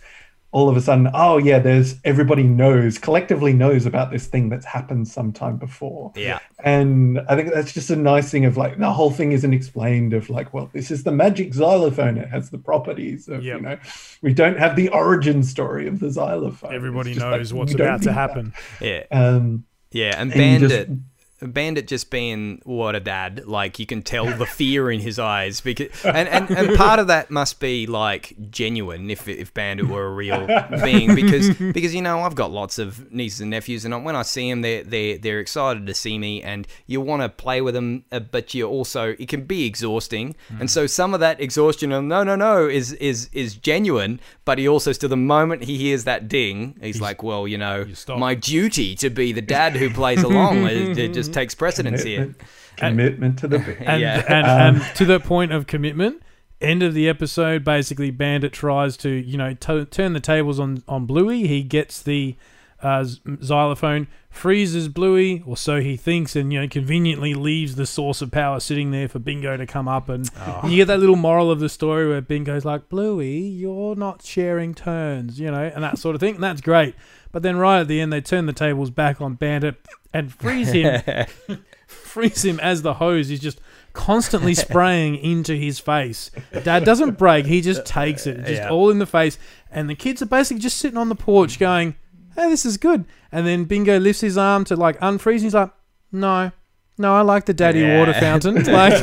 all 0.51 0.69
of 0.69 0.77
a 0.77 0.81
sudden, 0.81 1.09
oh 1.15 1.37
yeah, 1.37 1.57
there's 1.57 1.95
everybody 2.03 2.43
knows 2.43 2.99
collectively 2.99 3.53
knows 3.53 3.87
about 3.87 4.11
this 4.11 4.27
thing 4.27 4.49
that's 4.49 4.65
happened 4.65 5.07
sometime 5.07 5.57
before. 5.57 6.11
yeah. 6.15 6.37
And 6.63 7.19
I 7.27 7.35
think 7.35 7.51
that's 7.51 7.73
just 7.73 7.89
a 7.89 7.95
nice 7.95 8.29
thing 8.29 8.45
of 8.45 8.55
like 8.55 8.77
the 8.77 8.91
whole 8.93 9.09
thing 9.09 9.31
isn't 9.31 9.51
explained 9.51 10.13
of 10.13 10.29
like, 10.29 10.53
well, 10.53 10.69
this 10.71 10.91
is 10.91 11.03
the 11.03 11.11
magic 11.11 11.55
xylophone. 11.55 12.17
It 12.19 12.29
has 12.29 12.51
the 12.51 12.59
properties 12.59 13.27
of 13.27 13.43
Yep. 13.43 13.55
you 13.57 13.61
know, 13.63 13.77
we 14.21 14.33
don't 14.35 14.59
have 14.59 14.75
the 14.75 14.89
origin 14.89 15.41
story 15.43 15.87
of 15.87 15.99
the 15.99 16.11
xylophone. 16.11 16.73
Everybody 16.73 17.15
just 17.15 17.25
like, 17.25 17.39
knows 17.39 17.51
what's 17.51 17.73
about 17.73 18.03
to 18.03 18.09
need 18.09 18.09
that. 18.09 18.13
happen. 18.13 18.53
Yeah, 18.79 19.03
Um, 19.11 19.65
yeah, 19.91 20.21
and 20.21 20.31
and 20.33 20.61
you 20.61 20.67
just- 20.69 20.87
Bandit, 20.87 20.99
Bandit 21.43 21.87
just 21.87 22.09
being 22.09 22.61
what 22.63 22.95
a 22.95 22.99
dad. 22.99 23.45
Like 23.45 23.79
you 23.79 23.85
can 23.85 24.01
tell 24.01 24.25
the 24.25 24.45
fear 24.45 24.91
in 24.91 24.99
his 24.99 25.19
eyes 25.19 25.61
because, 25.61 25.87
and, 26.05 26.27
and, 26.27 26.49
and 26.49 26.77
part 26.77 26.99
of 26.99 27.07
that 27.07 27.31
must 27.31 27.59
be 27.59 27.87
like 27.87 28.35
genuine 28.49 29.09
if 29.09 29.27
if 29.27 29.53
Bandit 29.53 29.87
were 29.87 30.05
a 30.05 30.11
real 30.11 30.47
being 30.83 31.15
because 31.15 31.49
because 31.73 31.93
you 31.93 32.01
know 32.01 32.21
I've 32.21 32.35
got 32.35 32.51
lots 32.51 32.79
of 32.79 33.11
nieces 33.11 33.41
and 33.41 33.49
nephews 33.49 33.85
and 33.85 34.05
when 34.05 34.15
I 34.15 34.21
see 34.21 34.49
them 34.49 34.61
they 34.61 34.81
they 34.83 35.17
they're 35.17 35.39
excited 35.39 35.85
to 35.87 35.93
see 35.93 36.17
me 36.17 36.41
and 36.41 36.67
you 36.87 37.01
want 37.01 37.21
to 37.21 37.29
play 37.29 37.61
with 37.61 37.73
them 37.73 38.05
uh, 38.11 38.19
but 38.19 38.53
you 38.53 38.67
also 38.67 39.15
it 39.19 39.27
can 39.27 39.45
be 39.45 39.65
exhausting 39.65 40.35
and 40.59 40.69
so 40.69 40.87
some 40.87 41.13
of 41.13 41.19
that 41.19 41.39
exhaustion 41.41 41.91
of 41.91 42.03
no 42.03 42.23
no 42.23 42.35
no 42.35 42.67
is 42.67 42.93
is 42.93 43.29
is 43.33 43.55
genuine 43.55 44.19
but 44.45 44.57
he 44.57 44.67
also 44.67 44.91
still 44.91 45.09
the 45.09 45.17
moment 45.17 45.63
he 45.63 45.77
hears 45.77 46.03
that 46.03 46.27
ding 46.27 46.77
he's, 46.81 47.01
like 47.01 47.23
well 47.23 47.47
you 47.47 47.57
know 47.57 47.85
stop. 47.93 48.17
my 48.19 48.35
duty 48.35 48.95
to 48.95 49.09
be 49.09 49.31
the 49.31 49.41
dad 49.41 49.75
who 49.75 49.89
plays 49.89 50.23
along 50.23 50.65
it, 50.67 50.97
it 50.97 51.13
just 51.13 51.32
takes 51.33 51.55
precedence 51.55 52.03
here. 52.03 52.35
Commitment, 52.77 52.77
commitment 52.77 53.39
to 53.39 53.47
the 53.47 53.59
band. 53.59 53.77
and, 53.87 54.01
Yeah. 54.01 54.23
and, 54.27 54.77
and 54.77 54.95
to 54.95 55.05
the 55.05 55.19
point 55.19 55.51
of 55.51 55.67
commitment 55.67 56.21
end 56.61 56.81
of 56.81 56.93
the 56.93 57.09
episode 57.09 57.61
basically 57.63 58.09
bandit 58.09 58.53
tries 58.53 58.95
to 58.95 59.09
you 59.09 59.37
know 59.37 59.53
to 59.55 59.83
turn 59.85 60.13
the 60.13 60.19
tables 60.21 60.59
on 60.59 60.81
on 60.87 61.05
bluey. 61.05 61.45
He 61.47 61.61
gets 61.63 62.01
the 62.01 62.35
uh, 62.81 63.05
xylophone 63.43 64.07
freezes 64.29 64.89
bluey 64.89 65.41
or 65.45 65.55
so 65.55 65.79
he 65.79 65.95
thinks 65.95 66.35
and 66.35 66.51
you 66.51 66.59
know 66.59 66.67
conveniently 66.67 67.33
leaves 67.33 67.75
the 67.75 67.85
source 67.85 68.21
of 68.21 68.29
power 68.31 68.59
sitting 68.59 68.91
there 68.91 69.07
for 69.07 69.19
bingo 69.19 69.55
to 69.57 69.65
come 69.65 69.87
up. 69.87 70.09
And 70.09 70.29
you 70.65 70.77
get 70.77 70.85
that 70.87 70.99
little 70.99 71.15
moral 71.15 71.51
of 71.51 71.59
the 71.59 71.69
story 71.69 72.07
where 72.07 72.21
bingo's 72.21 72.65
like 72.65 72.89
bluey 72.89 73.37
you're 73.39 73.95
not 73.95 74.23
sharing 74.23 74.73
turns 74.73 75.39
you 75.39 75.51
know 75.51 75.63
and 75.73 75.83
that 75.83 75.97
sort 75.97 76.15
of 76.15 76.19
thing. 76.21 76.35
And 76.35 76.43
that's 76.43 76.61
great 76.61 76.95
but 77.33 77.43
then 77.43 77.57
right 77.57 77.81
at 77.81 77.89
the 77.89 77.99
end 77.99 78.13
they 78.13 78.21
turn 78.21 78.45
the 78.45 78.53
tables 78.53 78.89
back 78.89 79.19
on 79.19 79.33
bandit 79.33 79.75
and 80.13 80.33
freeze 80.33 80.71
him 80.71 81.01
freeze 81.87 82.45
him 82.45 82.59
as 82.61 82.81
the 82.83 82.93
hose 82.95 83.29
is 83.29 83.41
just 83.41 83.59
constantly 83.91 84.53
spraying 84.55 85.15
into 85.17 85.55
his 85.55 85.77
face. 85.79 86.31
Dad 86.63 86.83
doesn't 86.85 87.17
break; 87.17 87.45
he 87.45 87.59
just 87.61 87.85
takes 87.85 88.25
it, 88.25 88.37
just 88.45 88.61
Yeah. 88.61 88.69
all 88.69 88.89
in 88.89 88.99
the 88.99 89.05
face. 89.05 89.37
And 89.69 89.89
the 89.89 89.95
kids 89.95 90.21
are 90.21 90.25
basically 90.27 90.61
just 90.61 90.77
sitting 90.79 90.97
on 90.97 91.09
the 91.09 91.15
porch, 91.15 91.59
going, 91.59 91.95
"Hey, 92.35 92.49
this 92.49 92.65
is 92.65 92.77
good." 92.77 93.05
And 93.31 93.45
then 93.45 93.65
Bingo 93.65 93.99
lifts 93.99 94.21
his 94.21 94.37
arm 94.37 94.63
to 94.65 94.75
like 94.75 94.99
unfreeze. 94.99 95.33
And 95.35 95.41
he's 95.43 95.53
like, 95.53 95.71
"No." 96.11 96.51
No, 96.95 97.15
I 97.15 97.21
like 97.21 97.45
the 97.45 97.55
daddy 97.55 97.79
Yeah. 97.79 97.97
water 97.99 98.13
fountain. 98.13 98.55
Like, 98.71 98.93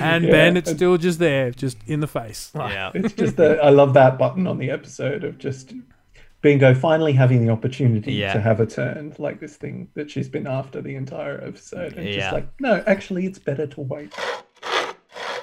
and 0.00 0.26
Bandit's 0.26 0.70
still 0.70 0.96
just 0.96 1.18
there, 1.18 1.50
just 1.50 1.76
in 1.86 2.00
the 2.00 2.06
face. 2.06 2.52
Like, 2.54 2.72
Yeah. 2.72 2.90
It's 2.94 3.14
just 3.14 3.36
that 3.36 3.62
I 3.64 3.70
love 3.70 3.94
that 3.94 4.18
button 4.18 4.46
on 4.46 4.58
the 4.58 4.70
episode 4.70 5.24
of 5.24 5.38
just 5.38 5.72
Bingo 6.40 6.72
finally 6.74 7.12
having 7.12 7.44
the 7.44 7.52
opportunity 7.52 8.12
Yeah. 8.12 8.32
to 8.32 8.40
have 8.40 8.60
a 8.60 8.66
turn, 8.66 9.14
like 9.18 9.40
this 9.40 9.56
thing 9.56 9.88
that 9.94 10.10
she's 10.10 10.28
been 10.28 10.46
after 10.46 10.80
the 10.80 10.94
entire 10.94 11.42
episode, 11.44 11.94
and 11.94 12.06
Yeah. 12.08 12.16
just 12.16 12.32
like, 12.32 12.48
no, 12.60 12.82
actually, 12.86 13.26
it's 13.26 13.38
better 13.38 13.66
to 13.66 13.80
wait. 13.80 14.12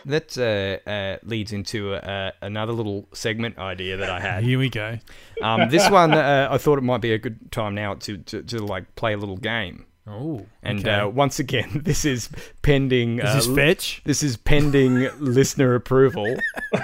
That 0.06 0.38
uh, 0.38 0.88
uh, 0.90 1.18
leads 1.24 1.52
into 1.52 1.96
uh, 1.96 2.32
another 2.42 2.72
little 2.74 3.08
segment 3.12 3.58
idea 3.58 3.98
that 3.98 4.10
I 4.10 4.20
had. 4.20 4.44
Here 4.44 4.60
we 4.60 4.70
go. 4.70 5.00
Um, 5.42 5.70
this 5.70 5.90
one, 5.90 6.14
uh, 6.14 6.48
I 6.52 6.58
thought 6.60 6.78
it 6.78 6.84
might 6.84 7.02
be 7.02 7.12
a 7.12 7.18
good 7.18 7.52
time 7.52 7.74
now 7.74 7.96
to, 7.96 8.18
to, 8.18 8.44
to 8.44 8.60
like 8.64 8.96
play 8.96 9.14
a 9.14 9.18
little 9.18 9.38
game. 9.38 9.86
Oh, 10.08 10.46
And 10.62 10.82
okay. 10.82 10.92
uh, 10.92 11.08
once 11.08 11.40
again, 11.40 11.70
this 11.84 12.06
is 12.06 12.30
pending. 12.62 13.18
is 13.18 13.26
uh, 13.26 13.34
this 13.36 13.48
fetch? 13.48 14.02
This 14.06 14.22
is 14.22 14.38
pending 14.38 15.10
listener 15.20 15.74
approval. 15.74 16.36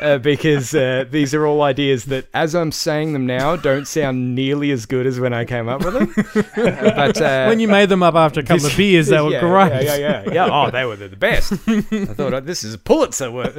Uh, 0.00 0.18
because 0.18 0.74
uh, 0.74 1.04
these 1.08 1.34
are 1.34 1.46
all 1.46 1.62
ideas 1.62 2.06
that, 2.06 2.26
as 2.34 2.54
I'm 2.54 2.72
saying 2.72 3.12
them 3.12 3.26
now, 3.26 3.56
don't 3.56 3.86
sound 3.86 4.34
nearly 4.34 4.70
as 4.70 4.86
good 4.86 5.06
as 5.06 5.20
when 5.20 5.32
I 5.32 5.44
came 5.44 5.68
up 5.68 5.84
with 5.84 5.94
them. 5.94 6.14
Uh, 6.36 6.90
but 6.96 7.20
uh, 7.20 7.46
when 7.46 7.60
you 7.60 7.68
made 7.68 7.88
them 7.88 8.02
up 8.02 8.14
after 8.14 8.40
a 8.40 8.42
couple 8.42 8.66
of 8.66 8.76
beers, 8.76 9.08
they 9.08 9.20
were 9.22 9.30
yeah, 9.30 9.40
great. 9.40 9.84
Yeah, 9.84 9.96
yeah, 9.96 10.24
yeah, 10.26 10.32
yeah. 10.32 10.48
Oh, 10.50 10.70
they 10.70 10.84
were 10.84 10.96
the 10.96 11.08
best. 11.08 11.52
I 11.52 11.80
thought 12.14 12.34
oh, 12.34 12.40
this 12.40 12.64
is 12.64 12.74
a 12.74 12.78
Pulitzer. 12.78 13.30
worth. 13.30 13.54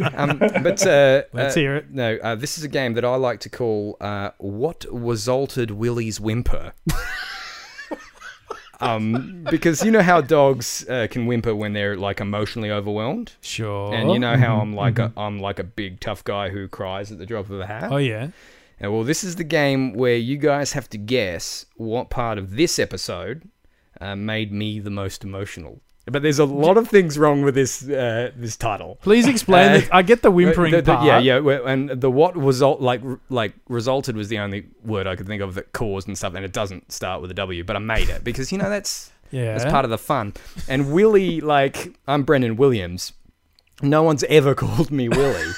Um, 0.20 0.38
but 0.38 0.86
uh, 0.86 1.22
Let's 1.32 1.56
uh, 1.56 1.60
hear 1.60 1.76
it. 1.76 1.90
No, 1.90 2.16
uh, 2.22 2.34
this 2.34 2.58
is 2.58 2.64
a 2.64 2.68
game 2.68 2.94
that 2.94 3.04
I 3.04 3.14
like 3.16 3.40
to 3.40 3.48
call 3.48 3.96
uh, 4.00 4.30
"What 4.38 4.84
Resulted 4.90 5.70
Willie's 5.70 6.20
Whimper." 6.20 6.72
Um, 8.80 9.44
because 9.50 9.82
you 9.84 9.90
know 9.90 10.02
how 10.02 10.20
dogs 10.20 10.86
uh, 10.88 11.06
can 11.10 11.26
whimper 11.26 11.54
when 11.54 11.72
they're 11.72 11.96
like 11.96 12.20
emotionally 12.20 12.70
overwhelmed, 12.70 13.32
Sure. 13.40 13.94
and 13.94 14.10
you 14.10 14.18
know 14.18 14.36
how 14.36 14.60
I'm 14.60 14.74
like 14.74 14.98
a 14.98 15.12
I'm 15.16 15.38
like 15.40 15.58
a 15.58 15.64
big 15.64 16.00
tough 16.00 16.24
guy 16.24 16.48
who 16.50 16.68
cries 16.68 17.12
at 17.12 17.18
the 17.18 17.26
drop 17.26 17.50
of 17.50 17.60
a 17.60 17.66
hat. 17.66 17.90
Oh 17.92 17.98
yeah. 17.98 18.28
Uh, 18.82 18.90
well, 18.90 19.04
this 19.04 19.22
is 19.22 19.36
the 19.36 19.44
game 19.44 19.92
where 19.92 20.16
you 20.16 20.38
guys 20.38 20.72
have 20.72 20.88
to 20.88 20.98
guess 20.98 21.66
what 21.76 22.08
part 22.08 22.38
of 22.38 22.56
this 22.56 22.78
episode 22.78 23.48
uh, 24.00 24.16
made 24.16 24.50
me 24.52 24.78
the 24.80 24.88
most 24.90 25.22
emotional. 25.22 25.80
But 26.10 26.22
there's 26.22 26.38
a 26.38 26.44
lot 26.44 26.76
of 26.76 26.88
things 26.88 27.18
wrong 27.18 27.42
with 27.42 27.54
this 27.54 27.88
uh, 27.88 28.32
this 28.36 28.56
title. 28.56 28.98
Please 29.02 29.26
explain. 29.26 29.70
Uh, 29.70 29.78
that. 29.78 29.94
I 29.94 30.02
get 30.02 30.22
the 30.22 30.30
whimpering 30.30 30.72
The- 30.72 30.82
the- 30.82 30.94
part. 30.94 31.06
yeah, 31.06 31.18
yeah, 31.18 31.58
and 31.66 31.88
the 31.90 32.10
what 32.10 32.36
result 32.36 32.80
like 32.80 33.02
like 33.28 33.52
resulted 33.68 34.16
was 34.16 34.28
the 34.28 34.38
only 34.38 34.66
word 34.84 35.06
I 35.06 35.16
could 35.16 35.26
think 35.26 35.42
of 35.42 35.54
that 35.54 35.72
caused 35.72 36.08
and 36.08 36.16
stuff, 36.16 36.34
and 36.34 36.44
it 36.44 36.52
doesn't 36.52 36.92
start 36.92 37.22
with 37.22 37.30
a 37.30 37.34
W, 37.34 37.64
but 37.64 37.76
I 37.76 37.78
made 37.78 38.08
it 38.08 38.24
because 38.24 38.52
you 38.52 38.58
know 38.58 38.68
that's 38.70 39.10
yeah. 39.30 39.56
that's 39.56 39.70
part 39.70 39.84
of 39.84 39.90
the 39.90 39.98
fun. 39.98 40.34
And 40.68 40.92
Willie, 40.92 41.40
like 41.40 41.94
I'm 42.06 42.22
Brendan 42.22 42.56
Williams. 42.56 43.12
No 43.82 44.02
one's 44.02 44.24
ever 44.24 44.54
called 44.64 44.90
me 44.90 45.08
Willie, 45.08 45.52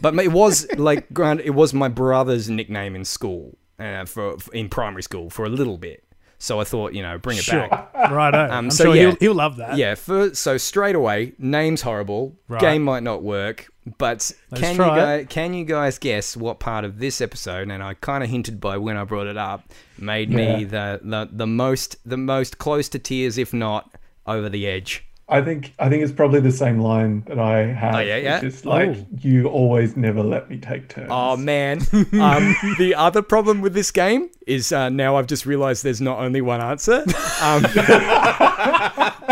but 0.00 0.14
it 0.18 0.32
was 0.32 0.66
like 0.76 1.12
grant 1.12 1.40
it 1.42 1.50
was 1.50 1.72
my 1.72 1.88
brother's 1.88 2.50
nickname 2.50 2.96
in 2.96 3.04
school 3.04 3.56
uh, 3.78 4.04
for, 4.04 4.38
for 4.38 4.52
in 4.52 4.68
primary 4.68 5.02
school 5.02 5.30
for 5.30 5.44
a 5.44 5.48
little 5.48 5.78
bit. 5.78 6.04
So 6.38 6.60
I 6.60 6.64
thought, 6.64 6.92
you 6.94 7.02
know, 7.02 7.18
bring 7.18 7.36
it 7.38 7.44
Sure. 7.44 7.68
back. 7.68 7.90
Right. 8.12 8.32
Um, 8.32 8.50
I'm 8.50 8.70
so 8.70 8.84
sure 8.84 8.94
yeah. 8.94 9.02
he'll, 9.02 9.16
he'll 9.16 9.34
love 9.34 9.56
that. 9.56 9.76
Yeah, 9.76 9.94
for, 9.96 10.32
so 10.34 10.56
straight 10.56 10.94
away, 10.94 11.32
name's 11.38 11.82
horrible. 11.82 12.36
Right. 12.46 12.60
Game 12.60 12.82
might 12.84 13.02
not 13.02 13.22
work, 13.24 13.68
but 13.98 14.30
Let's 14.50 14.60
can 14.60 14.74
you 14.76 14.78
guys, 14.78 15.26
can 15.28 15.52
you 15.54 15.64
guys 15.64 15.98
guess 15.98 16.36
what 16.36 16.60
part 16.60 16.84
of 16.84 17.00
this 17.00 17.20
episode? 17.20 17.68
And 17.70 17.82
I 17.82 17.94
kind 17.94 18.22
of 18.22 18.30
hinted 18.30 18.60
by 18.60 18.76
when 18.78 18.96
I 18.96 19.02
brought 19.04 19.26
it 19.26 19.36
up, 19.36 19.72
made 19.98 20.30
me 20.30 20.62
the, 20.64 21.00
the 21.02 21.28
the 21.30 21.46
most 21.46 21.96
the 22.08 22.16
most 22.16 22.58
close 22.58 22.88
to 22.90 22.98
tears, 23.00 23.36
if 23.36 23.52
not 23.52 23.92
over 24.26 24.48
the 24.48 24.66
edge. 24.66 25.04
I 25.30 25.42
think 25.42 25.74
I 25.78 25.90
think 25.90 26.02
it's 26.02 26.12
probably 26.12 26.40
the 26.40 26.50
same 26.50 26.78
line 26.80 27.22
that 27.26 27.38
I 27.38 27.66
have. 27.66 27.96
Oh, 27.96 27.98
yeah, 27.98 28.16
yeah? 28.16 28.34
It's 28.36 28.54
just 28.54 28.64
like 28.64 28.88
Oh. 28.96 29.06
you 29.20 29.46
always 29.46 29.94
never 29.96 30.22
let 30.22 30.48
me 30.48 30.56
take 30.56 30.88
turns. 30.88 31.08
Oh 31.10 31.36
man! 31.36 31.80
um, 31.92 32.56
the 32.78 32.94
other 32.96 33.20
problem 33.20 33.60
with 33.60 33.74
this 33.74 33.90
game 33.90 34.30
is 34.46 34.72
uh, 34.72 34.88
now 34.88 35.16
I've 35.16 35.26
just 35.26 35.44
realised 35.44 35.84
there's 35.84 36.00
not 36.00 36.18
only 36.20 36.40
one 36.40 36.62
answer. 36.62 37.04
Um, 37.42 37.62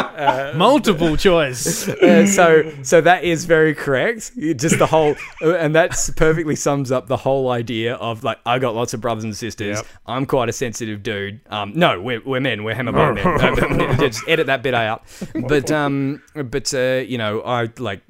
Multiple 0.57 1.17
choice. 1.29 1.89
uh, 1.89 2.27
so 2.27 2.73
so 2.83 3.01
that 3.01 3.25
is 3.25 3.45
very 3.45 3.75
correct. 3.75 4.33
Just 4.37 4.79
the 4.79 4.87
whole, 4.87 5.15
uh, 5.43 5.55
and 5.57 5.75
that's 5.75 6.11
perfectly 6.11 6.57
sums 6.57 6.91
up 6.91 7.07
the 7.07 7.17
whole 7.17 7.51
idea 7.51 7.95
of 7.97 8.25
like 8.25 8.39
I 8.47 8.59
got 8.59 8.75
lots 8.75 8.95
of 8.95 9.01
brothers 9.01 9.25
and 9.25 9.37
sisters. 9.37 9.79
Yep. 9.79 9.87
I'm 10.07 10.27
quite 10.27 10.49
a 10.49 10.53
sensitive 10.53 11.03
dude. 11.03 11.41
Um, 11.51 11.73
no, 11.75 12.01
we're, 12.01 12.23
we're 12.25 12.41
men. 12.41 12.65
We're 12.65 12.75
hammerbar 12.75 13.15
men. 13.15 13.27
Uh, 13.87 13.97
Just 13.97 14.23
edit 14.29 14.47
that 14.47 14.63
bit 14.63 14.75
out. 14.75 15.03
But 15.49 15.71
um, 15.71 16.23
but 16.35 16.73
uh, 16.75 17.03
you 17.07 17.19
know, 17.19 17.41
I 17.43 17.69
like. 17.79 18.03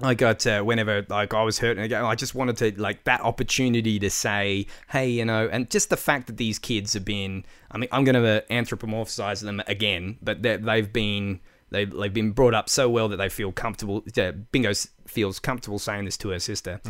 Mm, 0.00 0.06
I 0.06 0.14
got 0.14 0.46
uh, 0.46 0.62
whenever 0.62 1.04
like 1.08 1.34
I 1.34 1.42
was 1.42 1.58
hurt 1.58 1.76
and 1.76 1.84
again, 1.84 2.04
I 2.04 2.14
just 2.14 2.34
wanted 2.34 2.56
to 2.58 2.80
like 2.80 3.04
that 3.04 3.20
opportunity 3.22 3.98
to 3.98 4.10
say, 4.10 4.66
hey, 4.90 5.08
you 5.08 5.24
know, 5.24 5.48
and 5.50 5.70
just 5.70 5.90
the 5.90 5.96
fact 5.96 6.26
that 6.28 6.36
these 6.36 6.58
kids 6.58 6.94
have 6.94 7.04
been, 7.04 7.44
I 7.70 7.78
mean, 7.78 7.88
I'm 7.92 8.04
going 8.04 8.14
to 8.22 8.44
anthropomorphize 8.50 9.42
them 9.42 9.62
again, 9.66 10.18
but 10.22 10.42
they- 10.42 10.56
they've 10.56 10.92
been 10.92 11.40
they've, 11.70 11.90
they've 11.90 12.14
been 12.14 12.30
brought 12.32 12.54
up 12.54 12.68
so 12.70 12.88
well 12.88 13.08
that 13.08 13.18
they 13.18 13.28
feel 13.28 13.52
comfortable. 13.52 14.02
Uh, 14.16 14.32
Bingo 14.52 14.72
feels 15.06 15.38
comfortable 15.38 15.78
saying 15.78 16.04
this 16.06 16.16
to 16.18 16.30
her 16.30 16.38
sister, 16.38 16.80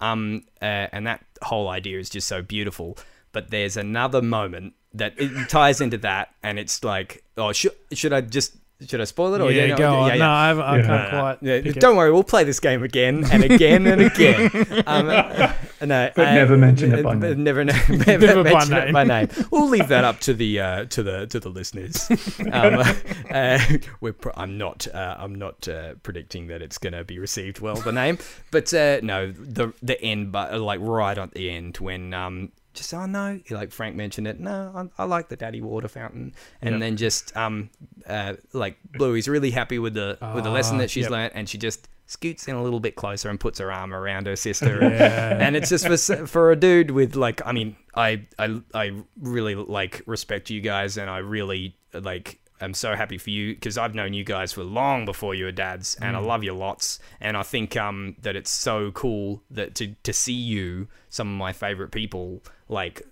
um, 0.00 0.44
uh, 0.62 0.86
and 0.92 1.06
that 1.06 1.24
whole 1.42 1.68
idea 1.68 1.98
is 1.98 2.08
just 2.08 2.28
so 2.28 2.40
beautiful. 2.42 2.96
But 3.32 3.50
there's 3.50 3.76
another 3.76 4.22
moment 4.22 4.74
that 4.94 5.14
it 5.18 5.48
ties 5.48 5.80
into 5.80 5.98
that, 5.98 6.34
and 6.42 6.58
it's 6.58 6.82
like, 6.84 7.24
oh, 7.36 7.52
should 7.52 7.72
should 7.92 8.12
I 8.12 8.20
just 8.20 8.56
should 8.86 9.00
I 9.00 9.04
spoil 9.04 9.34
it? 9.34 9.40
Or 9.40 9.50
yeah, 9.50 9.66
no, 9.68 9.76
go 9.76 9.94
on. 9.96 10.08
yeah, 10.08 10.14
yeah. 10.14 10.18
No, 10.20 10.30
I've, 10.30 10.58
I 10.60 10.76
Yeah. 10.78 10.86
can't 10.86 11.10
quite. 11.10 11.38
Yeah, 11.66 11.72
don't 11.72 11.96
worry, 11.96 12.12
we'll 12.12 12.22
play 12.22 12.44
this 12.44 12.60
game 12.60 12.82
again 12.84 13.24
and 13.30 13.42
again 13.44 13.86
and 13.86 14.02
again. 14.02 14.50
Um, 14.86 15.08
uh, 15.10 15.52
no, 15.84 16.10
But 16.14 16.32
never 16.34 16.56
mention 16.56 16.94
it 16.94 17.02
by 17.02 17.10
uh, 17.10 17.14
name. 17.14 17.42
Never, 17.44 17.64
never, 17.64 18.04
Never 18.26 18.44
by 18.44 18.50
mention 18.52 18.72
it 18.76 18.84
name. 18.86 18.92
by 18.92 19.04
name. 19.04 19.28
We'll 19.50 19.68
leave 19.68 19.88
that 19.88 20.04
up 20.04 20.20
to 20.20 20.34
the 20.34 20.60
uh, 20.60 20.84
to 20.86 21.02
the 21.02 21.26
to 21.26 21.40
the 21.40 21.48
listeners. 21.50 22.08
Um, 22.52 22.82
uh, 23.30 23.58
we're 24.00 24.12
pro- 24.12 24.32
I'm 24.36 24.56
not 24.58 24.86
uh, 24.94 25.16
I'm 25.18 25.34
not 25.34 25.66
uh, 25.68 25.94
predicting 26.02 26.46
that 26.48 26.62
it's 26.62 26.78
going 26.78 26.92
to 26.94 27.04
be 27.04 27.18
received 27.18 27.60
well 27.60 27.76
the 27.76 27.92
name, 27.92 28.18
but 28.50 28.72
uh, 28.72 29.00
no, 29.02 29.30
the 29.32 29.72
the 29.82 30.00
end, 30.00 30.32
but 30.32 30.58
like 30.60 30.80
right 30.80 31.18
at 31.18 31.32
the 31.32 31.50
end 31.50 31.78
when 31.78 32.14
um. 32.14 32.52
Just 32.74 32.92
oh 32.94 33.06
no, 33.06 33.40
like 33.50 33.72
Frank 33.72 33.96
mentioned 33.96 34.26
it. 34.28 34.38
No, 34.38 34.90
I, 34.98 35.02
I 35.02 35.04
like 35.06 35.28
the 35.28 35.36
daddy 35.36 35.60
water 35.60 35.88
fountain, 35.88 36.34
and 36.62 36.72
Yep. 36.74 36.80
then 36.80 36.96
just 36.96 37.36
um, 37.36 37.70
uh, 38.06 38.34
like 38.52 38.76
Bluey's 38.92 39.26
really 39.28 39.50
happy 39.50 39.78
with 39.78 39.94
the 39.94 40.18
with 40.34 40.44
the 40.44 40.50
lesson 40.50 40.78
that 40.78 40.90
she's 40.90 41.04
yep. 41.04 41.10
learnt, 41.10 41.32
and 41.34 41.48
she 41.48 41.58
just 41.58 41.88
scoots 42.06 42.46
in 42.48 42.54
a 42.54 42.62
little 42.62 42.80
bit 42.80 42.94
closer 42.94 43.28
and 43.28 43.38
puts 43.38 43.58
her 43.58 43.70
arm 43.72 43.92
around 43.92 44.26
her 44.26 44.36
sister. 44.36 44.78
Yeah. 44.82 45.38
and 45.40 45.56
it's 45.56 45.68
just 45.70 45.86
for, 45.86 46.26
for 46.26 46.50
a 46.52 46.56
dude 46.56 46.90
with 46.92 47.16
like, 47.16 47.44
I 47.44 47.52
mean, 47.52 47.76
I 47.94 48.26
I 48.38 48.60
I 48.74 48.92
really 49.20 49.54
like 49.54 50.02
respect 50.06 50.48
you 50.50 50.60
guys, 50.60 50.96
and 50.98 51.10
I 51.10 51.18
really 51.18 51.76
like. 51.92 52.38
I'm 52.60 52.74
so 52.74 52.94
happy 52.94 53.18
for 53.18 53.30
you 53.30 53.54
because 53.54 53.78
I've 53.78 53.94
known 53.94 54.14
you 54.14 54.24
guys 54.24 54.52
for 54.52 54.64
long 54.64 55.04
before 55.04 55.34
you 55.34 55.44
were 55.44 55.52
dads, 55.52 55.96
and 56.00 56.16
I 56.16 56.20
love 56.20 56.42
you 56.42 56.52
lots. 56.54 56.98
And 57.20 57.36
I 57.36 57.42
think 57.42 57.76
um, 57.76 58.16
that 58.22 58.36
it's 58.36 58.50
so 58.50 58.90
cool 58.92 59.42
that 59.50 59.74
to 59.76 59.94
to 60.02 60.12
see 60.12 60.32
you, 60.32 60.88
some 61.08 61.28
of 61.28 61.36
my 61.36 61.52
favorite 61.52 61.90
people, 61.90 62.42
like 62.68 63.02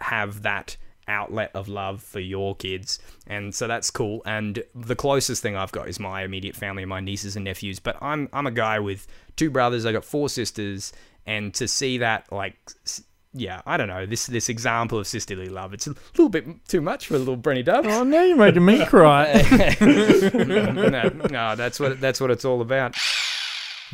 have 0.00 0.42
that 0.42 0.76
outlet 1.08 1.50
of 1.54 1.68
love 1.68 2.02
for 2.02 2.20
your 2.20 2.54
kids. 2.56 2.98
And 3.26 3.54
so 3.54 3.66
that's 3.66 3.90
cool. 3.90 4.22
And 4.24 4.62
the 4.74 4.96
closest 4.96 5.42
thing 5.42 5.56
i've 5.56 5.72
got 5.72 5.88
is 5.88 6.00
my 6.00 6.22
immediate 6.22 6.56
family 6.56 6.84
my 6.84 7.00
nieces 7.00 7.36
and 7.36 7.44
nephews. 7.44 7.78
But 7.78 7.96
i'm 8.00 8.28
i'm 8.32 8.46
a 8.46 8.50
guy 8.50 8.78
with 8.78 9.06
two 9.36 9.50
brothers. 9.50 9.84
I 9.84 9.92
got 9.92 10.04
four 10.04 10.28
sisters. 10.28 10.92
And 11.26 11.54
to 11.54 11.66
see 11.66 11.98
that 11.98 12.30
like 12.32 12.56
yeah 13.34 13.60
i 13.66 13.76
don't 13.76 13.88
know 13.88 14.06
this 14.06 14.26
this 14.26 14.48
example 14.48 14.98
of 14.98 15.06
sisterly 15.06 15.48
love 15.48 15.74
it's 15.74 15.86
a 15.88 15.94
little 16.14 16.28
bit 16.28 16.46
too 16.68 16.80
much 16.80 17.08
for 17.08 17.16
a 17.16 17.18
little 17.18 17.36
brenny 17.36 17.64
dubs 17.64 17.88
Oh, 17.90 18.04
now 18.04 18.22
you're 18.22 18.36
making 18.36 18.64
me 18.64 18.84
cry. 18.86 19.32
no, 19.80 21.08
no 21.30 21.56
that's 21.56 21.80
what 21.80 22.00
that's 22.00 22.20
what 22.20 22.30
it's 22.30 22.44
all 22.44 22.60
about 22.60 22.96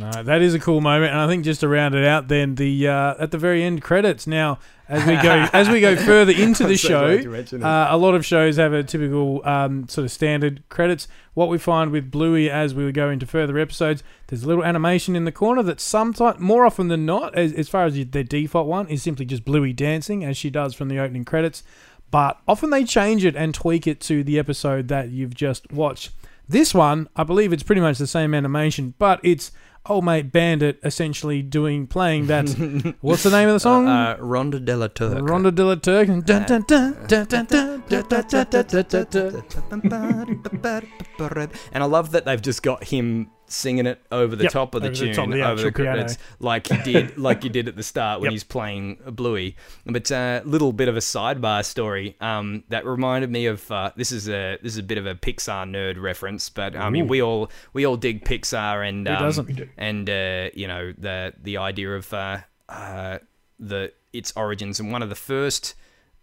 No, 0.00 0.22
that 0.22 0.40
is 0.40 0.54
a 0.54 0.58
cool 0.58 0.80
moment, 0.80 1.12
and 1.12 1.20
I 1.20 1.26
think 1.26 1.44
just 1.44 1.60
to 1.60 1.68
round 1.68 1.94
it 1.94 2.04
out, 2.04 2.28
then 2.28 2.54
the 2.54 2.88
uh, 2.88 3.14
at 3.18 3.30
the 3.30 3.38
very 3.38 3.62
end 3.62 3.82
credits. 3.82 4.26
Now, 4.26 4.58
as 4.88 5.06
we 5.06 5.14
go 5.16 5.46
as 5.52 5.68
we 5.68 5.80
go 5.80 5.94
further 6.06 6.32
into 6.32 6.66
the 6.66 6.76
show, 6.76 7.18
uh, 7.62 7.86
a 7.90 7.96
lot 7.96 8.14
of 8.14 8.24
shows 8.24 8.56
have 8.56 8.72
a 8.72 8.82
typical 8.82 9.46
um, 9.46 9.86
sort 9.88 10.04
of 10.06 10.10
standard 10.10 10.62
credits. 10.68 11.06
What 11.34 11.48
we 11.48 11.58
find 11.58 11.92
with 11.92 12.10
Bluey 12.10 12.50
as 12.50 12.74
we 12.74 12.90
go 12.92 13.10
into 13.10 13.26
further 13.26 13.58
episodes, 13.58 14.02
there's 14.28 14.42
a 14.42 14.48
little 14.48 14.64
animation 14.64 15.14
in 15.14 15.24
the 15.24 15.32
corner 15.32 15.62
that 15.62 15.80
sometimes, 15.80 16.40
more 16.40 16.64
often 16.64 16.88
than 16.88 17.04
not, 17.06 17.34
as, 17.34 17.52
as 17.52 17.68
far 17.68 17.84
as 17.84 17.94
their 18.06 18.24
default 18.24 18.66
one, 18.66 18.88
is 18.88 19.02
simply 19.02 19.26
just 19.26 19.44
Bluey 19.44 19.72
dancing 19.72 20.24
as 20.24 20.36
she 20.36 20.50
does 20.50 20.74
from 20.74 20.88
the 20.88 20.98
opening 20.98 21.24
credits. 21.24 21.62
But 22.10 22.40
often 22.48 22.70
they 22.70 22.84
change 22.84 23.24
it 23.24 23.36
and 23.36 23.54
tweak 23.54 23.86
it 23.86 24.00
to 24.02 24.24
the 24.24 24.38
episode 24.38 24.88
that 24.88 25.10
you've 25.10 25.34
just 25.34 25.70
watched. 25.72 26.10
This 26.48 26.74
one, 26.74 27.08
I 27.14 27.22
believe 27.22 27.52
it's 27.52 27.62
pretty 27.62 27.80
much 27.80 27.98
the 27.98 28.08
same 28.08 28.34
animation, 28.34 28.94
but 28.98 29.20
it's 29.22 29.52
old 29.90 30.05
mate 30.05 30.33
Bandit 30.33 30.79
essentially 30.85 31.42
doing 31.42 31.87
playing 31.87 32.26
that. 32.29 32.94
what's 33.00 33.24
the 33.24 33.31
name 33.31 33.48
of 33.48 33.55
the 33.55 33.61
song? 33.61 33.88
Uh, 33.88 34.16
uh, 34.18 34.22
Ronda 34.22 34.61
de 34.61 34.76
la 34.76 34.87
Turk. 34.88 35.29
Ronda 35.29 35.50
de 35.50 35.64
la 35.64 35.74
Turk. 35.74 36.09
and 41.72 41.83
I 41.83 41.87
love 41.87 42.12
that 42.12 42.24
they've 42.24 42.40
just 42.40 42.62
got 42.62 42.85
him 42.85 43.31
singing 43.50 43.86
it 43.86 44.00
over 44.10 44.36
the 44.36 44.44
Yep, 44.44 44.52
top 44.52 44.74
of 44.74 44.82
the 44.82 44.90
the 44.90 44.94
tune, 44.96 45.14
top 45.14 45.26
of 45.28 45.32
the 45.34 45.42
over 45.42 45.62
the 45.62 45.72
credits, 45.72 46.18
like 46.38 46.70
you 46.70 46.82
did, 46.82 47.18
like 47.26 47.44
you 47.44 47.50
did 47.50 47.68
at 47.68 47.76
the 47.76 47.82
start 47.82 48.20
when 48.20 48.26
Yep. 48.26 48.32
he's 48.32 48.44
playing 48.44 48.98
Bluey. 49.06 49.56
But 49.84 50.10
a 50.10 50.16
uh, 50.16 50.40
little 50.44 50.72
bit 50.72 50.88
of 50.88 50.96
a 50.96 51.00
sidebar 51.00 51.64
story 51.64 52.16
um, 52.20 52.64
that 52.68 52.86
reminded 52.86 53.30
me 53.30 53.46
of 53.46 53.70
uh, 53.70 53.90
this 53.96 54.12
is 54.12 54.28
a 54.28 54.58
this 54.62 54.72
is 54.72 54.78
a 54.78 54.82
bit 54.82 54.98
of 54.98 55.06
a 55.06 55.14
Pixar 55.14 55.68
nerd 55.68 56.00
reference, 56.00 56.48
but 56.48 56.76
I 56.76 56.90
mean 56.90 57.06
we 57.08 57.20
all 57.22 57.50
we 57.72 57.84
all 57.86 57.96
dig 57.96 58.24
Pixar 58.24 58.88
and 58.88 59.06
um, 59.08 59.18
doesn't? 59.22 59.46
We 59.46 59.52
do. 59.54 59.68
and 59.76 60.08
uh, 60.08 60.50
you 60.54 60.66
know 60.68 60.92
the 60.96 61.32
the 61.42 61.56
idea 61.58 61.94
of 61.94 62.12
uh, 62.14 62.38
uh, 62.68 63.18
the 63.58 63.92
its 64.12 64.32
origins. 64.36 64.80
And 64.80 64.90
one 64.92 65.02
of 65.02 65.08
the 65.08 65.14
first 65.14 65.74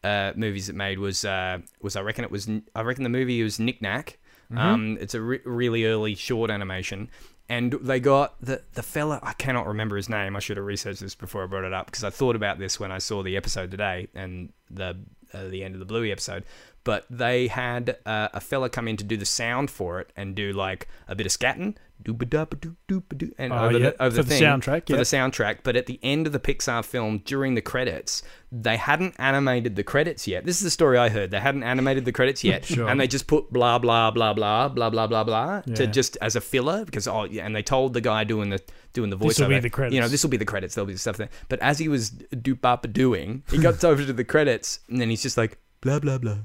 uh, 0.03 0.31
movies 0.35 0.69
it 0.69 0.75
made 0.75 0.99
was 0.99 1.25
uh, 1.25 1.59
was 1.81 1.95
I 1.95 2.01
reckon 2.01 2.23
it 2.23 2.31
was 2.31 2.49
I 2.75 2.81
reckon 2.81 3.03
the 3.03 3.09
movie 3.09 3.41
was 3.43 3.59
Knick 3.59 3.81
Knack. 3.81 4.17
Um, 4.55 4.97
it's 5.01 5.13
a 5.13 5.21
re- 5.21 5.41
really 5.45 5.85
early 5.85 6.15
short 6.15 6.49
animation. 6.49 7.09
And 7.49 7.73
they 7.81 7.99
got 7.99 8.35
the 8.41 8.61
the 8.73 8.83
fella 8.83 9.19
I 9.23 9.33
cannot 9.33 9.67
remember 9.67 9.95
his 9.95 10.09
name. 10.09 10.35
I 10.35 10.39
should 10.39 10.57
have 10.57 10.65
researched 10.65 10.99
this 10.99 11.15
before 11.15 11.43
I 11.43 11.47
brought 11.47 11.63
it 11.63 11.73
up 11.73 11.85
because 11.85 12.03
I 12.03 12.09
thought 12.09 12.35
about 12.35 12.59
this 12.59 12.79
when 12.79 12.91
I 12.91 12.97
saw 12.97 13.23
the 13.23 13.37
episode 13.37 13.71
today 13.71 14.09
and 14.13 14.51
the 14.69 14.97
uh, 15.33 15.47
the 15.47 15.63
end 15.63 15.73
of 15.73 15.79
the 15.79 15.85
Bluey 15.85 16.11
episode. 16.11 16.43
But 16.83 17.05
they 17.09 17.47
had 17.47 17.97
uh, 18.05 18.29
a 18.33 18.39
fella 18.39 18.69
come 18.69 18.87
in 18.87 18.97
to 18.97 19.03
do 19.03 19.17
the 19.17 19.25
sound 19.25 19.69
for 19.71 19.99
it 19.99 20.11
and 20.15 20.35
do 20.35 20.53
like 20.53 20.87
a 21.07 21.15
bit 21.15 21.25
of 21.25 21.31
scatting, 21.31 21.75
doo-ba-da-ba-doo-doo-ba-doo, 22.03 23.33
and 23.37 23.51
Oh, 23.53 23.57
over 23.65 23.77
yeah, 23.77 23.89
the 23.91 24.03
over 24.03 24.09
for 24.11 24.15
the 24.17 24.23
the 24.23 24.29
thing, 24.29 24.43
soundtrack, 24.43 24.87
for 24.87 24.93
yeah. 24.93 24.97
the 24.97 25.03
soundtrack. 25.03 25.57
But 25.63 25.75
at 25.75 25.85
the 25.85 25.99
end 26.03 26.27
of 26.27 26.33
the 26.33 26.39
Pixar 26.39 26.83
film, 26.85 27.19
during 27.25 27.55
the 27.55 27.61
credits, 27.61 28.23
they 28.51 28.77
hadn't 28.77 29.15
animated 29.19 29.75
the 29.75 29.83
credits 29.83 30.27
yet. 30.27 30.45
This 30.45 30.57
is 30.57 30.63
the 30.63 30.69
story 30.71 30.97
I 30.97 31.09
heard. 31.09 31.31
They 31.31 31.39
hadn't 31.39 31.63
animated 31.63 32.05
the 32.05 32.11
credits 32.11 32.43
yet, 32.43 32.65
Sure. 32.65 32.87
and 32.87 32.99
they 32.99 33.07
just 33.07 33.27
put 33.27 33.51
blah 33.51 33.77
blah 33.79 34.11
blah 34.11 34.33
blah 34.33 34.67
blah 34.69 34.89
blah 34.89 35.07
blah 35.07 35.23
blah 35.23 35.61
to 35.61 35.87
just 35.87 36.17
as 36.21 36.35
a 36.35 36.41
filler 36.41 36.85
because 36.85 37.07
oh 37.07 37.25
yeah, 37.25 37.45
and 37.45 37.55
they 37.55 37.63
told 37.63 37.93
the 37.93 38.01
guy 38.01 38.23
doing 38.23 38.49
the 38.49 38.61
doing 38.93 39.09
the 39.09 39.17
voiceover, 39.17 39.49
be 39.49 39.59
the 39.59 39.69
credits. 39.69 39.93
you 39.95 40.01
know, 40.01 40.07
this 40.07 40.23
will 40.23 40.29
be 40.29 40.37
the 40.37 40.45
credits. 40.45 40.75
There'll 40.75 40.87
be 40.87 40.93
the 40.93 40.99
stuff 40.99 41.17
there. 41.17 41.29
But 41.49 41.59
as 41.59 41.77
he 41.79 41.87
was 41.87 42.11
doop 42.11 42.93
doing, 42.93 43.43
he 43.51 43.57
got 43.57 43.83
over 43.83 44.03
to 44.05 44.13
the 44.13 44.23
credits, 44.23 44.79
and 44.89 44.99
then 45.01 45.09
he's 45.09 45.21
just 45.21 45.37
like 45.37 45.57
blah 45.81 45.99
blah 45.99 46.17
blah. 46.17 46.37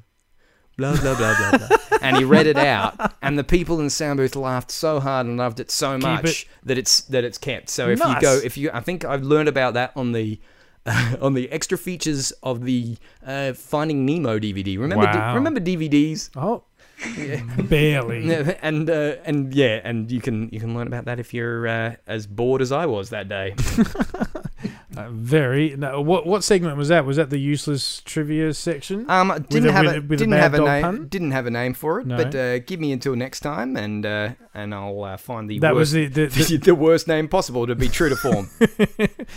Blah 0.79 0.99
blah 1.01 1.15
blah 1.15 1.37
blah 1.37 1.59
blah, 1.59 1.69
and 2.03 2.17
he 2.17 2.25
read 2.25 2.47
it 2.47 2.57
out, 2.57 3.15
and 3.23 3.39
the 3.39 3.45
people 3.45 3.79
in 3.79 3.85
the 3.85 3.91
sound 3.91 4.17
booth 4.19 4.37
laughed 4.37 4.71
so 4.71 5.01
hard 5.01 5.27
and 5.27 5.37
loved 5.39 5.61
it 5.61 5.71
so 5.71 5.93
Keep 5.95 6.03
much 6.03 6.43
it. 6.43 6.49
that 6.65 6.79
it's 6.79 7.01
that 7.03 7.25
it's 7.25 7.39
kept. 7.39 7.69
So 7.71 7.89
if 7.89 7.99
you 8.01 8.21
go, 8.21 8.41
if 8.43 8.57
you, 8.57 8.71
I 8.73 8.81
think 8.81 9.05
I've 9.05 9.23
learned 9.23 9.49
about 9.49 9.75
that 9.75 9.93
on 9.97 10.13
the 10.13 10.39
on 11.21 11.35
the 11.35 11.51
extra 11.53 11.79
features 11.79 12.33
of 12.43 12.65
the 12.65 12.97
uh, 13.27 13.53
Finding 13.53 14.05
Nemo 14.05 14.39
DVD. 14.39 14.79
Remember, 14.79 15.05
Wow. 15.05 15.35
remember 15.37 15.61
DVDs? 15.61 16.31
Oh, 16.37 16.65
barely. 17.69 18.33
And 18.63 18.89
uh, 18.91 19.17
and 19.25 19.55
yeah, 19.55 19.81
and 19.85 20.11
you 20.11 20.21
can 20.21 20.49
you 20.53 20.61
can 20.61 20.75
learn 20.75 20.87
about 20.87 21.05
that 21.07 21.19
if 21.21 21.33
you're 21.35 21.67
uh, 21.69 21.95
as 22.07 22.27
bored 22.27 22.61
as 22.63 22.73
I 22.73 22.87
was 22.87 23.11
that 23.11 23.29
day. 23.29 23.55
Uh, 24.97 25.09
very. 25.11 25.75
No, 25.77 26.01
what 26.01 26.27
what 26.27 26.45
segment 26.45 26.77
was 26.77 26.89
that? 26.89 27.05
Was 27.07 27.17
that 27.17 27.31
the 27.31 27.39
useless 27.39 28.03
trivia 28.05 28.53
section? 28.53 29.09
Um, 29.09 29.33
didn't 29.49 29.71
a- 29.71 29.73
have 29.73 29.87
a, 29.87 29.89
a- 29.89 30.01
with 30.01 30.13
a 30.13 30.17
didn't 30.17 30.31
bad 30.33 30.41
have 30.43 30.55
a 30.55 30.59
name 30.61 30.83
pun? 30.83 31.09
didn't 31.09 31.31
have 31.31 31.47
a 31.47 31.51
name 31.51 31.75
for 31.75 32.01
it, 32.01 32.07
No. 32.07 32.17
but 32.19 32.35
uh, 32.35 32.59
give 32.59 32.79
me 32.79 32.93
until 32.93 33.17
next 33.17 33.41
time, 33.41 33.77
and 33.77 34.05
uh, 34.05 34.31
and 34.55 34.75
I'll 34.75 35.03
uh, 35.05 35.17
find 35.17 35.49
the 35.49 35.59
that 35.61 35.75
worst, 35.75 35.79
was 35.79 35.93
the, 35.93 36.07
the, 36.09 36.27
the 36.27 36.57
the, 36.59 36.75
worst 36.75 37.09
name 37.09 37.27
possible 37.29 37.67
to 37.67 37.75
be 37.75 37.89
true 37.89 38.11
to 38.11 38.17
form. 38.17 38.51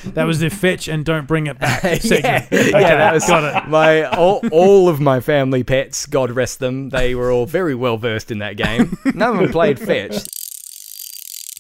that 0.06 0.26
was 0.26 0.39
the 0.39 0.50
fetch 0.50 0.88
and 0.88 1.06
don't 1.06 1.28
bring 1.28 1.48
it 1.48 1.58
back 1.60 1.84
yeah, 1.84 1.96
segment. 2.00 2.48
yeah, 2.52 2.60
Okay, 2.60 2.72
that 2.82 3.13
was 3.13 3.26
got 3.26 3.65
it. 3.65 3.70
my 3.70 4.04
all, 4.04 4.41
all 4.52 4.89
of 4.89 5.00
my 5.00 5.20
family 5.20 5.63
pets. 5.63 6.06
God 6.06 6.32
rest 6.32 6.60
them. 6.60 6.89
They 6.89 7.15
were 7.15 7.32
all 7.32 7.46
very 7.46 7.76
well 7.76 7.98
versed 7.98 8.30
in 8.32 8.39
that 8.39 8.58
game. 8.58 8.98
None 9.13 9.36
of 9.36 9.41
them 9.41 9.52
played 9.52 9.80
fetch. 9.80 10.26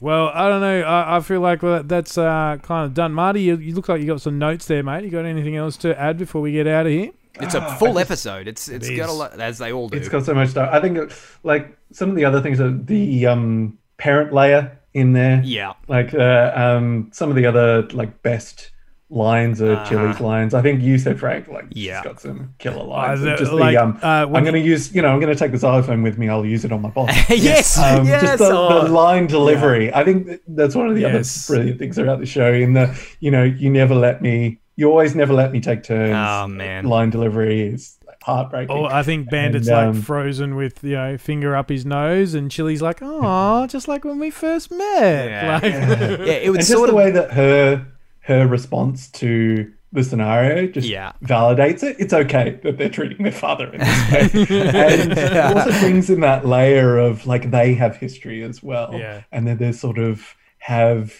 Well, 0.01 0.29
I 0.33 0.49
don't 0.49 0.61
know. 0.61 0.81
I, 0.81 1.17
I 1.17 1.19
feel 1.21 1.39
like 1.39 1.61
that's 1.87 2.17
uh, 2.17 2.57
kind 2.61 2.85
of 2.85 2.93
done. 2.93 3.13
Marty, 3.13 3.41
you, 3.43 3.55
you 3.57 3.73
look 3.75 3.87
like 3.87 4.01
you 4.01 4.07
got 4.07 4.21
some 4.21 4.37
notes 4.37 4.65
there, 4.65 4.83
mate. 4.83 5.03
You 5.05 5.09
got 5.09 5.25
anything 5.25 5.55
else 5.55 5.77
to 5.77 5.97
add 5.99 6.17
before 6.17 6.41
we 6.41 6.51
get 6.51 6.67
out 6.67 6.85
of 6.85 6.91
here? 6.91 7.11
It's 7.39 7.53
a 7.55 7.61
Ah, 7.61 7.75
full 7.77 7.97
I 7.97 8.01
just- 8.01 8.11
episode. 8.11 8.47
It's 8.47 8.67
it's 8.69 8.87
It 8.87 8.95
got 8.97 9.09
a 9.09 9.13
lot 9.13 9.39
as 9.39 9.57
they 9.57 9.71
all 9.71 9.87
do. 9.89 9.97
It's 9.97 10.09
got 10.09 10.25
so 10.25 10.33
much 10.33 10.49
stuff. 10.49 10.69
I 10.71 10.79
think, 10.81 11.11
like 11.43 11.77
some 11.91 12.09
of 12.09 12.15
the 12.15 12.25
other 12.25 12.41
things 12.41 12.59
are 12.59 12.71
the 12.71 13.25
um, 13.27 13.77
parent 13.97 14.33
layer 14.33 14.77
in 14.93 15.13
there. 15.13 15.41
yeah. 15.43 15.73
Like 15.87 16.13
uh, 16.13 16.51
um, 16.55 17.09
some 17.13 17.29
of 17.29 17.35
the 17.35 17.45
other 17.45 17.83
like 17.91 18.21
best 18.21 18.71
lines 19.09 19.61
are 19.61 19.73
Uh-huh. 19.73 19.85
Chilli's 19.85 20.19
lines. 20.19 20.53
I 20.53 20.61
think 20.61 20.81
you 20.81 20.97
said 20.97 21.19
Frank. 21.19 21.47
Like, 21.47 21.65
Yeah. 21.71 22.01
she's 22.01 22.11
got 22.11 22.19
some 22.19 22.53
killer 22.57 22.83
lines. 22.83 23.23
Uh, 23.23 23.35
just 23.37 23.51
like, 23.51 23.75
the 23.75 23.83
um, 23.83 23.99
uh, 24.01 24.25
I'm 24.25 24.43
going 24.43 24.53
to 24.53 24.59
use. 24.59 24.93
You 24.95 25.01
know, 25.01 25.09
I'm 25.09 25.19
going 25.19 25.31
to 25.33 25.37
take 25.39 25.51
the 25.51 25.57
xylophone 25.57 26.01
with 26.01 26.17
me. 26.17 26.27
I'll 26.29 26.45
use 26.45 26.65
it 26.65 26.71
on 26.71 26.81
my 26.81 26.89
boss. 26.89 27.09
yes. 27.29 27.77
Um, 27.77 28.05
yes. 28.07 28.21
just 28.21 28.37
the, 28.39 28.45
oh. 28.51 28.83
the 28.85 28.91
line 28.91 29.27
delivery. 29.27 29.93
I 29.93 30.03
think 30.03 30.41
that's 30.47 30.75
one 30.75 30.87
of 30.89 30.95
the 30.95 31.01
Yes. 31.01 31.49
other 31.49 31.57
brilliant 31.57 31.79
things 31.79 31.97
about 31.97 32.19
the 32.19 32.25
show. 32.25 32.51
In 32.51 32.73
the, 32.73 32.99
you 33.19 33.31
know, 33.31 33.43
you 33.43 33.69
never 33.69 33.95
let 33.95 34.21
me. 34.21 34.59
You 34.77 34.89
always 34.89 35.15
never 35.15 35.33
let 35.33 35.51
me 35.53 35.61
take 35.61 35.83
turns. 35.83 36.13
Oh, 36.17 36.47
man. 36.47 36.85
line 36.85 37.09
delivery 37.09 37.61
is 37.61 37.97
heartbreaking. 38.23 38.75
Oh, 38.75 38.85
I 38.85 39.03
think 39.03 39.29
Bandit's 39.29 39.67
And, 39.69 39.77
like 39.77 39.87
um, 39.95 40.01
frozen 40.01 40.55
with 40.55 40.83
you 40.83 40.95
know 40.95 41.17
finger 41.17 41.55
up 41.55 41.69
his 41.69 41.85
nose, 41.85 42.33
and 42.33 42.49
Chilli's 42.51 42.81
like, 42.81 42.99
"Oh, 43.01 43.67
just 43.69 43.87
like 43.87 44.03
when 44.03 44.19
we 44.19 44.31
first 44.31 44.71
met." 44.71 45.29
Yeah. 45.29 45.53
Like, 45.53 45.63
yeah, 45.63 46.33
it 46.33 46.43
and 46.47 46.57
was 46.57 46.67
just 46.67 46.71
sort 46.71 46.87
the 46.87 46.93
of 46.93 46.97
way 46.97 47.11
that 47.11 47.31
her 47.31 47.85
her 48.25 48.47
response 48.47 49.09
to 49.11 49.71
the 49.91 50.03
scenario 50.03 50.67
just 50.67 50.87
Yeah. 50.89 51.13
validates 51.23 51.81
it. 51.83 51.95
It's 51.99 52.13
okay 52.13 52.59
that 52.63 52.77
they're 52.77 52.89
treating 52.89 53.23
their 53.23 53.31
father 53.31 53.71
in 53.73 53.79
this 53.79 54.11
way, 54.11 54.45
and 54.49 55.11
it 55.17 55.37
also 55.37 55.71
brings 55.79 56.09
in 56.09 56.19
that 56.21 56.45
layer 56.45 56.97
of 56.97 57.25
like 57.25 57.49
they 57.51 57.73
have 57.75 57.95
history 57.95 58.43
as 58.43 58.61
well, 58.61 58.91
Yeah. 58.93 59.21
and 59.31 59.47
then 59.47 59.57
they 59.57 59.71
sort 59.71 59.97
of 59.97 60.35
have. 60.59 61.13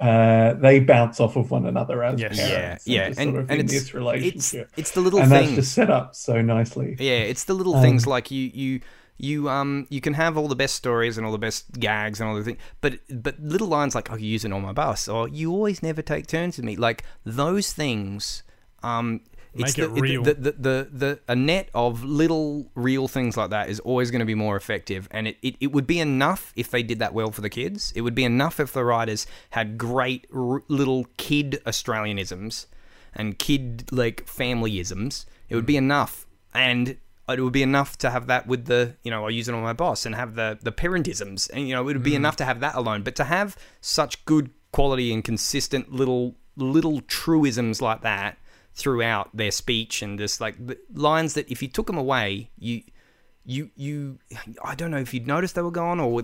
Uh, 0.00 0.54
they 0.54 0.80
bounce 0.80 1.20
off 1.20 1.36
of 1.36 1.52
one 1.52 1.64
another 1.64 2.02
as 2.02 2.18
Yes. 2.20 2.36
yeah, 2.36 2.48
parents 2.58 2.86
yeah, 2.88 3.04
and, 3.06 3.14
sort 3.14 3.28
of 3.36 3.50
and 3.50 3.52
in 3.52 3.60
it's 3.60 3.72
this 3.72 3.82
it's 3.82 3.94
relationship, 3.94 4.70
it's 4.76 4.90
the 4.90 5.00
little 5.00 5.20
and 5.20 5.30
things. 5.30 5.50
that's 5.50 5.56
just 5.56 5.74
set 5.74 5.90
up 5.90 6.16
so 6.16 6.42
nicely. 6.42 6.96
Yeah, 6.98 7.18
it's 7.18 7.44
the 7.44 7.54
little 7.54 7.76
Um, 7.76 7.82
things 7.82 8.04
like 8.04 8.32
you 8.32 8.50
you 8.52 8.80
you 9.22 9.48
um 9.48 9.86
you 9.88 10.00
can 10.00 10.14
have 10.14 10.36
all 10.36 10.48
the 10.48 10.56
best 10.56 10.74
stories 10.74 11.16
and 11.16 11.24
all 11.24 11.32
the 11.32 11.38
best 11.38 11.72
gags 11.78 12.20
and 12.20 12.28
all 12.28 12.36
the 12.36 12.44
things, 12.44 12.58
but 12.80 12.98
but 13.08 13.40
little 13.40 13.68
lines 13.68 13.94
like 13.94 14.10
oh 14.10 14.16
you 14.16 14.28
use 14.28 14.44
it 14.44 14.52
on 14.52 14.62
my 14.62 14.72
bus 14.72 15.08
or 15.08 15.28
you 15.28 15.50
always 15.52 15.82
never 15.82 16.02
take 16.02 16.26
turns 16.26 16.56
with 16.56 16.66
me 16.66 16.76
like 16.76 17.04
those 17.24 17.72
things 17.72 18.42
um. 18.82 19.20
It's 19.54 19.76
Make 19.76 19.84
it 19.84 19.94
the, 19.94 20.00
real. 20.00 20.22
The, 20.22 20.32
the, 20.32 20.52
the, 20.52 20.88
the, 20.90 21.20
a 21.28 21.36
net 21.36 21.68
of 21.74 22.02
little 22.04 22.70
real 22.74 23.06
things 23.06 23.36
like 23.36 23.50
that 23.50 23.68
is 23.68 23.80
always 23.80 24.10
going 24.10 24.20
to 24.20 24.24
be 24.24 24.34
more 24.34 24.56
effective. 24.56 25.06
And 25.10 25.28
it, 25.28 25.36
it, 25.42 25.56
it 25.60 25.72
would 25.72 25.86
be 25.86 26.00
enough 26.00 26.54
if 26.56 26.70
they 26.70 26.82
did 26.82 27.00
that 27.00 27.12
well 27.12 27.30
for 27.30 27.42
the 27.42 27.50
kids. 27.50 27.92
It 27.94 28.00
would 28.00 28.14
be 28.14 28.24
enough 28.24 28.58
if 28.58 28.72
the 28.72 28.82
writers 28.82 29.26
had 29.50 29.76
great 29.76 30.26
r- 30.34 30.62
little 30.68 31.04
kid 31.18 31.60
Australianisms 31.66 32.64
and 33.12 33.38
kid 33.38 33.92
like 33.92 34.24
familyisms. 34.24 35.26
It 35.50 35.54
would 35.54 35.66
be 35.66 35.76
enough, 35.76 36.26
and 36.54 36.96
it 37.38 37.42
would 37.42 37.52
be 37.52 37.62
enough 37.62 37.98
to 37.98 38.10
have 38.10 38.26
that 38.26 38.46
with 38.46 38.66
the 38.66 38.96
you 39.02 39.10
know 39.10 39.26
I 39.26 39.30
use 39.30 39.48
it 39.48 39.54
on 39.54 39.62
my 39.62 39.72
boss 39.72 40.06
and 40.06 40.14
have 40.14 40.34
the 40.34 40.58
the 40.62 40.72
parentisms, 40.72 41.50
and 41.52 41.68
you 41.68 41.74
know 41.74 41.82
it 41.82 41.84
would 41.84 42.02
be 42.02 42.12
mm. 42.12 42.16
enough 42.16 42.36
to 42.36 42.44
have 42.44 42.60
that 42.60 42.74
alone. 42.74 43.02
But 43.02 43.16
to 43.16 43.24
have 43.24 43.56
such 43.80 44.24
good 44.24 44.50
quality 44.72 45.12
and 45.12 45.22
consistent 45.22 45.92
little 45.92 46.34
little 46.56 47.00
truisms 47.02 47.80
like 47.80 48.02
that 48.02 48.38
throughout 48.74 49.30
their 49.34 49.50
speech 49.50 50.02
and 50.02 50.18
just 50.18 50.40
like 50.40 50.66
the 50.66 50.78
lines 50.94 51.34
that 51.34 51.50
if 51.50 51.62
you 51.62 51.68
took 51.68 51.86
them 51.86 51.98
away, 51.98 52.50
you. 52.58 52.82
You, 53.44 53.70
you, 53.74 54.20
I 54.64 54.76
don't 54.76 54.92
know 54.92 54.98
if 54.98 55.12
you'd 55.12 55.26
noticed 55.26 55.56
they 55.56 55.62
were 55.62 55.72
gone 55.72 55.98
or 55.98 56.22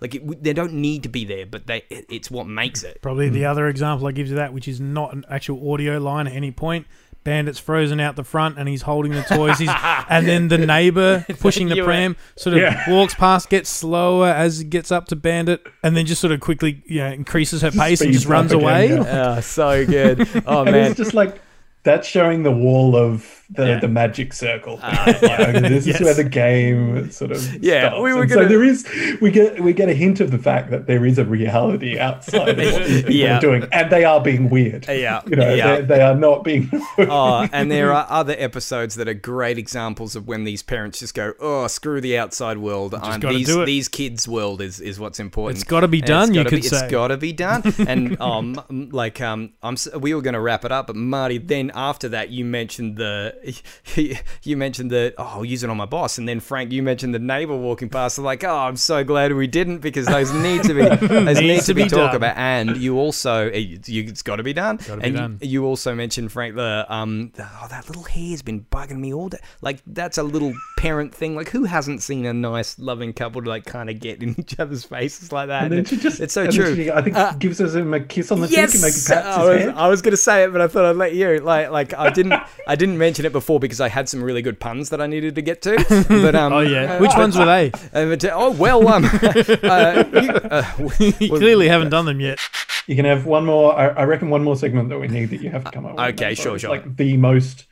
like 0.00 0.14
it, 0.14 0.44
they 0.44 0.52
don't 0.52 0.74
need 0.74 1.02
to 1.02 1.08
be 1.08 1.24
there, 1.24 1.44
but 1.44 1.66
they, 1.66 1.82
it, 1.90 2.06
it's 2.08 2.30
what 2.30 2.46
makes 2.46 2.84
it. 2.84 3.02
Probably 3.02 3.28
the 3.28 3.42
mm. 3.42 3.50
other 3.50 3.66
example 3.66 4.06
I 4.06 4.12
give 4.12 4.28
you 4.28 4.36
that, 4.36 4.52
which 4.52 4.68
is 4.68 4.80
not 4.80 5.12
an 5.12 5.24
actual 5.28 5.72
audio 5.72 5.98
line 5.98 6.28
at 6.28 6.32
any 6.32 6.52
point. 6.52 6.86
Bandit's 7.22 7.58
frozen 7.58 8.00
out 8.00 8.16
the 8.16 8.24
front 8.24 8.58
and 8.58 8.68
he's 8.68 8.82
holding 8.82 9.12
the 9.12 9.22
toys. 9.22 9.58
He's, 9.58 9.68
and 10.08 10.26
then 10.26 10.48
the 10.48 10.58
neighbor 10.58 11.24
pushing 11.38 11.68
the 11.68 11.82
pram 11.84 12.16
sort 12.36 12.54
of 12.56 12.62
Yeah. 12.62 12.88
walks 12.90 13.14
past, 13.14 13.50
gets 13.50 13.68
slower 13.68 14.28
as 14.28 14.60
it 14.60 14.70
gets 14.70 14.90
up 14.90 15.06
to 15.08 15.16
Bandit, 15.16 15.66
and 15.82 15.96
then 15.96 16.06
just 16.06 16.20
sort 16.20 16.32
of 16.32 16.40
quickly 16.40 16.82
you 16.86 16.98
know, 17.00 17.08
increases 17.10 17.62
her 17.62 17.70
pace 17.70 18.00
and 18.00 18.08
Speeds 18.08 18.18
just 18.18 18.26
runs 18.26 18.52
again, 18.52 18.62
away. 18.64 18.88
yeah. 18.88 19.34
Oh, 19.36 19.40
so 19.40 19.84
good. 19.86 20.26
Oh 20.46 20.62
and 20.62 20.72
man, 20.72 20.90
it's 20.90 20.96
just 20.98 21.14
like 21.14 21.40
that's 21.82 22.08
showing 22.08 22.42
the 22.42 22.50
wall 22.52 22.96
of 22.96 23.39
the, 23.52 23.66
Yeah. 23.66 23.80
the 23.80 23.88
magic 23.88 24.32
circle. 24.32 24.78
Ah, 24.82 25.04
Like, 25.06 25.22
this 25.62 25.86
yes. 25.86 25.96
is 26.00 26.04
where 26.04 26.14
the 26.14 26.24
game 26.24 27.10
sort 27.10 27.32
of 27.32 27.62
Yeah, 27.62 27.88
starts. 27.88 28.02
we 28.02 28.12
were 28.14 28.26
gonna- 28.26 28.42
so 28.42 28.48
there 28.48 28.62
is 28.64 28.86
we 29.20 29.30
get 29.30 29.60
we 29.60 29.72
get 29.72 29.88
a 29.88 29.94
hint 29.94 30.20
of 30.20 30.30
the 30.30 30.38
fact 30.38 30.70
that 30.70 30.86
there 30.86 31.04
is 31.04 31.18
a 31.18 31.24
reality 31.24 31.98
outside 31.98 32.48
of 32.48 32.56
what 32.58 32.86
these 32.86 33.02
people 33.02 33.12
Yeah. 33.14 33.38
are 33.38 33.40
doing, 33.40 33.64
and 33.72 33.90
they 33.90 34.04
are 34.04 34.20
being 34.20 34.48
weird. 34.50 34.86
Yeah, 34.88 35.20
you 35.26 35.36
know, 35.36 35.52
yeah. 35.54 35.76
they, 35.76 35.82
they 35.82 36.00
are 36.02 36.14
not 36.14 36.44
being. 36.44 36.70
oh, 36.98 37.48
and 37.52 37.70
there 37.70 37.92
are 37.92 38.06
other 38.08 38.34
episodes 38.38 38.94
that 38.96 39.08
are 39.08 39.14
great 39.14 39.58
examples 39.58 40.14
of 40.16 40.26
when 40.28 40.44
these 40.44 40.62
parents 40.62 40.98
just 41.00 41.14
go, 41.14 41.32
"Oh, 41.40 41.66
screw 41.66 42.00
the 42.00 42.16
outside 42.18 42.58
world. 42.58 42.94
I'm, 42.94 43.20
gotta 43.20 43.36
these 43.36 43.46
do 43.46 43.62
it." 43.62 43.66
these 43.66 43.88
kids' 43.88 44.28
world 44.28 44.60
is, 44.60 44.80
is 44.80 44.98
what's 45.00 45.18
important. 45.20 45.58
It's 45.60 45.68
gotta 45.68 45.88
be 45.88 45.98
And 45.98 46.06
done, 46.06 46.28
it's 46.28 46.36
you 46.36 46.44
gotta 46.44 46.50
could 46.50 46.62
be, 46.62 46.68
say. 46.68 46.78
It's 46.84 46.90
got 46.92 47.08
to 47.08 47.16
be 47.16 47.32
done. 47.32 47.62
And 47.90 48.20
um, 48.20 48.60
like 48.92 49.20
um, 49.20 49.52
I'm 49.62 49.76
we 49.98 50.14
were 50.14 50.22
going 50.22 50.34
to 50.34 50.40
wrap 50.40 50.64
it 50.64 50.70
up, 50.72 50.86
but 50.86 50.96
Marty, 50.96 51.38
then 51.38 51.70
after 51.74 52.08
that, 52.10 52.30
you 52.30 52.44
mentioned 52.44 52.96
the 52.96 53.34
you 54.42 54.56
mentioned 54.56 54.90
that, 54.90 55.14
oh, 55.18 55.24
I'll 55.24 55.44
use 55.44 55.62
it 55.62 55.70
on 55.70 55.76
my 55.76 55.86
boss, 55.86 56.18
and 56.18 56.28
then 56.28 56.40
Frank, 56.40 56.72
you 56.72 56.82
mentioned 56.82 57.14
the 57.14 57.18
neighbor 57.18 57.56
walking 57.56 57.88
past. 57.88 58.18
I'm 58.18 58.24
like, 58.24 58.44
oh, 58.44 58.54
I'm 58.56 58.76
so 58.76 59.04
glad 59.04 59.32
we 59.32 59.46
didn't 59.46 59.78
because 59.78 60.06
those 60.06 60.32
need 60.32 60.62
to 60.64 60.74
be 60.74 61.06
those 61.06 61.40
need 61.40 61.62
to 61.62 61.74
be, 61.74 61.84
be 61.84 61.88
talked 61.88 62.14
about. 62.14 62.36
And 62.36 62.76
you 62.76 62.98
also 62.98 63.48
eh, 63.50 63.76
you, 63.86 64.04
it's 64.04 64.22
got 64.22 64.36
to 64.36 64.42
be 64.42 64.52
done. 64.52 64.76
Gotta 64.76 64.92
and 65.02 65.04
you- 65.12 65.18
done. 65.18 65.38
you 65.40 65.64
also 65.64 65.94
mentioned 65.94 66.32
Frank 66.32 66.54
the 66.56 66.86
um 66.88 67.32
the- 67.34 67.48
oh 67.62 67.66
that 67.70 67.86
little 67.88 68.02
hair's 68.04 68.42
been 68.42 68.64
bugging 68.70 68.98
me 68.98 69.12
all 69.14 69.28
day. 69.28 69.38
Like 69.60 69.80
that's 69.86 70.18
a 70.18 70.22
little 70.22 70.52
parent 70.78 71.14
thing. 71.14 71.34
Like 71.36 71.48
who 71.50 71.64
hasn't 71.64 72.02
seen 72.02 72.26
a 72.26 72.32
nice 72.32 72.78
loving 72.78 73.12
couple 73.12 73.42
to, 73.42 73.48
like 73.48 73.64
kind 73.64 73.90
of 73.90 74.00
get 74.00 74.22
in 74.22 74.34
each 74.38 74.58
other's 74.58 74.84
faces 74.84 75.32
like 75.32 75.48
that? 75.48 75.64
And 75.64 75.72
then 75.72 75.84
she 75.84 75.96
just, 75.96 76.20
it's 76.20 76.34
so 76.34 76.42
and 76.44 76.52
then 76.52 76.60
true. 76.60 76.74
she, 76.76 76.90
I 76.90 77.02
think, 77.02 77.16
Uh, 77.16 77.32
gives 77.34 77.60
us 77.60 77.74
him 77.74 77.92
a 77.94 78.00
kiss 78.00 78.30
on 78.32 78.40
the 78.40 78.48
Yes, 78.48 78.72
cheek 78.72 78.82
and 78.82 78.82
maybe 78.82 78.92
pats 78.92 79.10
I 79.10 79.40
his 79.40 79.48
was, 79.48 79.60
head. 79.60 79.74
I 79.76 79.88
was 79.88 80.02
gonna 80.02 80.16
say 80.16 80.44
it, 80.44 80.52
but 80.52 80.60
I 80.60 80.68
thought 80.68 80.84
I'd 80.84 80.96
let 80.96 81.14
you. 81.14 81.38
Like, 81.40 81.70
like 81.70 81.94
I 81.94 82.10
didn't, 82.10 82.34
I 82.66 82.76
didn't 82.76 82.98
mention 82.98 83.24
it 83.24 83.29
before 83.32 83.58
because 83.60 83.80
I 83.80 83.88
had 83.88 84.08
some 84.08 84.22
really 84.22 84.42
good 84.42 84.58
puns 84.60 84.90
that 84.90 85.00
I 85.00 85.06
needed 85.06 85.34
to 85.36 85.42
get 85.42 85.62
to. 85.62 85.76
But 86.08 86.34
um, 86.34 86.52
Oh 86.52 86.60
yeah. 86.60 86.94
uh, 86.94 87.00
Which 87.00 87.14
ones 87.16 87.36
were 87.38 87.44
they? 87.46 87.70
uh, 87.94 88.16
oh 88.32 88.50
well, 88.52 88.86
um, 88.88 89.04
uh, 89.22 90.04
you, 90.12 90.30
uh, 90.30 90.64
You 90.98 91.28
clearly 91.28 91.68
haven't 91.68 91.90
done 91.90 92.04
them 92.06 92.20
yet. 92.20 92.38
You 92.86 92.96
can 92.96 93.04
have 93.04 93.26
one 93.26 93.44
more. 93.46 93.78
I, 93.78 93.88
I 93.88 94.04
reckon 94.04 94.30
one 94.30 94.42
more 94.42 94.56
segment 94.56 94.88
that 94.88 94.98
we 94.98 95.08
need 95.08 95.30
that 95.30 95.40
you 95.42 95.50
have 95.50 95.64
to 95.64 95.70
come 95.70 95.86
up 95.86 95.96
with. 95.96 96.14
Okay, 96.14 96.34
sure, 96.34 96.58
sure. 96.58 96.70
Like 96.70 96.96
the 96.96 97.16
most 97.16 97.66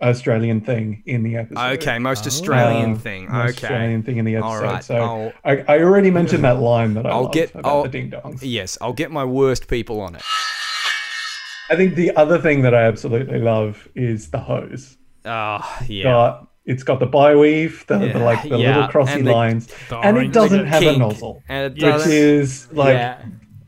Australian 0.00 0.60
thing 0.60 1.02
in 1.06 1.22
the 1.22 1.36
episode. 1.36 1.60
okay, 1.74 1.98
most 1.98 2.26
Australian 2.26 2.92
Um, 2.92 2.98
thing. 2.98 3.30
most 3.30 3.58
Okay, 3.58 3.66
Australian 3.66 4.02
thing 4.02 4.16
in 4.18 4.24
the 4.24 4.36
episode. 4.36 4.48
All 4.48 4.62
right, 4.62 4.84
So 4.84 4.96
I'll- 4.96 5.32
I, 5.44 5.64
I 5.68 5.78
already 5.82 6.10
mentioned 6.10 6.44
that 6.44 6.58
line 6.60 6.94
that 6.94 7.06
I 7.06 7.10
I'll 7.10 7.22
love 7.24 7.32
get- 7.32 7.54
about 7.54 7.64
I'll- 7.68 7.82
the 7.84 7.88
ding 7.88 8.10
dongs. 8.10 8.40
yes, 8.42 8.76
I'll 8.80 8.92
get 8.92 9.10
my 9.10 9.24
worst 9.24 9.68
people 9.68 10.00
on 10.00 10.14
it. 10.16 10.22
I 11.70 11.76
think 11.76 11.94
the 11.94 12.14
other 12.16 12.38
thing 12.38 12.62
that 12.62 12.74
I 12.74 12.82
absolutely 12.84 13.38
love 13.38 13.88
is 13.94 14.30
the 14.30 14.38
hose. 14.38 14.96
Oh 15.24 15.78
yeah. 15.86 16.04
Got, 16.04 16.48
it's 16.66 16.82
got 16.82 16.98
the 16.98 17.06
bi-weave, 17.06 17.86
the, 17.86 17.98
the 17.98 18.18
like 18.18 18.42
the 18.42 18.56
yeah, 18.58 18.76
little 18.76 18.88
crossy 18.88 19.16
and 19.16 19.26
lines, 19.26 19.66
the 19.88 19.98
and 19.98 20.16
it 20.16 20.32
doesn't 20.32 20.66
have 20.66 20.82
a 20.82 20.96
nozzle, 20.96 21.42
and 21.48 21.76
it 21.76 21.84
which 21.84 22.06
is 22.06 22.72
like 22.72 22.94
yeah. 22.94 23.22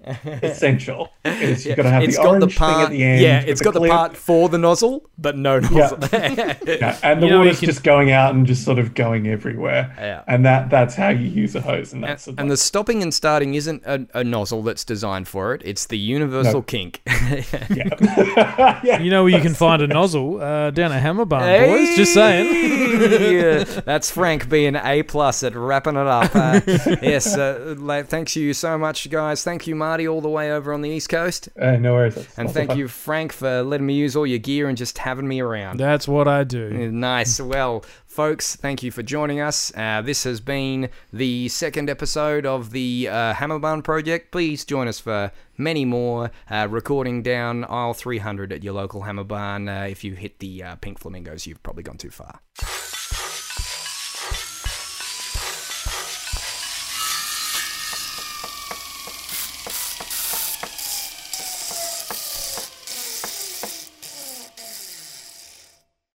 Essential. 0.06 1.10
Is 1.24 1.64
Yeah, 1.64 1.70
you've 1.70 1.76
got 1.76 1.82
to 1.84 1.90
have 1.90 2.02
it's 2.04 2.16
the 2.16 2.22
got 2.22 2.28
orange 2.28 2.54
the 2.54 2.58
part, 2.58 2.74
thing 2.74 2.84
at 2.84 2.90
the 2.90 3.02
end. 3.04 3.20
Yeah, 3.22 3.40
it's 3.46 3.60
got 3.60 3.74
the 3.74 3.80
clip. 3.80 3.90
part 3.90 4.16
for 4.16 4.48
the 4.48 4.58
nozzle, 4.58 5.08
but 5.18 5.36
no 5.36 5.58
nozzle. 5.60 5.98
Yeah, 6.12 6.98
and 7.02 7.22
the 7.22 7.26
You 7.26 7.32
know, 7.32 7.38
water's 7.38 7.58
can- 7.60 7.66
just 7.66 7.82
going 7.84 8.10
out 8.12 8.34
and 8.34 8.46
just 8.46 8.64
sort 8.64 8.78
of 8.78 8.94
going 8.94 9.26
everywhere. 9.28 9.92
Yeah. 9.98 10.22
And 10.26 10.44
that 10.46 10.70
that's 10.70 10.94
how 10.94 11.08
you 11.08 11.28
use 11.28 11.54
a 11.54 11.60
hose, 11.60 11.92
and 11.92 12.02
that's 12.04 12.26
and 12.26 12.50
the 12.50 12.56
stopping 12.56 13.02
and 13.02 13.12
starting 13.12 13.54
isn't 13.54 13.82
a, 13.86 14.06
a 14.14 14.24
nozzle 14.24 14.62
that's 14.62 14.84
designed 14.84 15.28
for 15.28 15.54
it. 15.54 15.62
It's 15.64 15.86
the 15.86 15.98
universal 15.98 16.54
No. 16.54 16.62
kink. 16.62 17.02
yeah. 17.06 18.80
yeah. 18.84 19.00
You 19.00 19.10
know 19.10 19.24
where 19.24 19.32
you 19.32 19.40
can 19.40 19.54
find 19.54 19.82
a 19.82 19.86
nozzle 19.86 20.40
uh, 20.40 20.70
down 20.70 20.92
at 20.92 21.00
Hammer 21.02 21.24
Barn, 21.24 21.68
boys. 21.70 21.96
Just 21.96 22.14
saying. 22.14 22.46
yeah, 23.40 23.64
that's 23.84 24.10
Frank 24.10 24.48
being 24.48 24.76
a 24.76 25.02
plus 25.02 25.42
at 25.42 25.54
wrapping 25.54 25.96
it 25.96 26.06
up. 26.06 26.34
Uh, 26.34 26.60
yes, 27.02 27.36
uh, 27.36 27.74
like, 27.78 28.08
thanks 28.08 28.36
you 28.36 28.52
so 28.54 28.76
much, 28.78 29.08
guys. 29.10 29.42
Thank 29.42 29.66
you, 29.66 29.74
Marty, 29.96 30.08
all 30.08 30.20
the 30.20 30.28
way 30.28 30.52
over 30.52 30.74
on 30.74 30.82
the 30.82 30.90
East 30.90 31.08
Coast, 31.08 31.48
Uh, 31.58 31.76
no 31.76 31.94
worries. 31.94 32.16
That's 32.16 32.36
and 32.38 32.50
thank 32.50 32.68
fun. 32.68 32.78
you, 32.78 32.86
Frank, 32.86 33.32
for 33.32 33.62
letting 33.62 33.86
me 33.86 33.94
use 33.94 34.14
all 34.14 34.26
your 34.26 34.38
gear 34.38 34.68
and 34.68 34.76
just 34.76 34.98
having 34.98 35.26
me 35.26 35.40
around. 35.40 35.78
That's 35.78 36.06
what 36.06 36.28
I 36.28 36.44
do. 36.44 36.90
Nice. 36.92 37.40
Well, 37.40 37.82
folks, 38.04 38.56
thank 38.56 38.82
you 38.82 38.90
for 38.90 39.02
joining 39.02 39.40
us. 39.40 39.72
Uh, 39.74 40.02
this 40.02 40.24
has 40.24 40.42
been 40.42 40.90
the 41.14 41.48
second 41.48 41.88
episode 41.88 42.44
of 42.44 42.72
the 42.72 43.08
uh, 43.10 43.32
Hammerbarn 43.32 43.82
Project. 43.82 44.32
Please 44.32 44.66
join 44.66 44.86
us 44.86 45.00
for 45.00 45.32
many 45.56 45.86
more 45.86 46.30
uh, 46.50 46.66
recording 46.68 47.22
down 47.22 47.64
aisle 47.64 47.94
300 47.94 48.52
at 48.52 48.62
your 48.62 48.74
local 48.74 49.00
Hammerbarn. 49.04 49.66
Uh, 49.84 49.86
if 49.88 50.04
you 50.04 50.12
hit 50.12 50.40
the 50.40 50.62
uh, 50.62 50.76
pink 50.76 50.98
flamingos, 50.98 51.46
you've 51.46 51.62
probably 51.62 51.84
gone 51.84 51.96
too 51.96 52.10
far. 52.10 52.40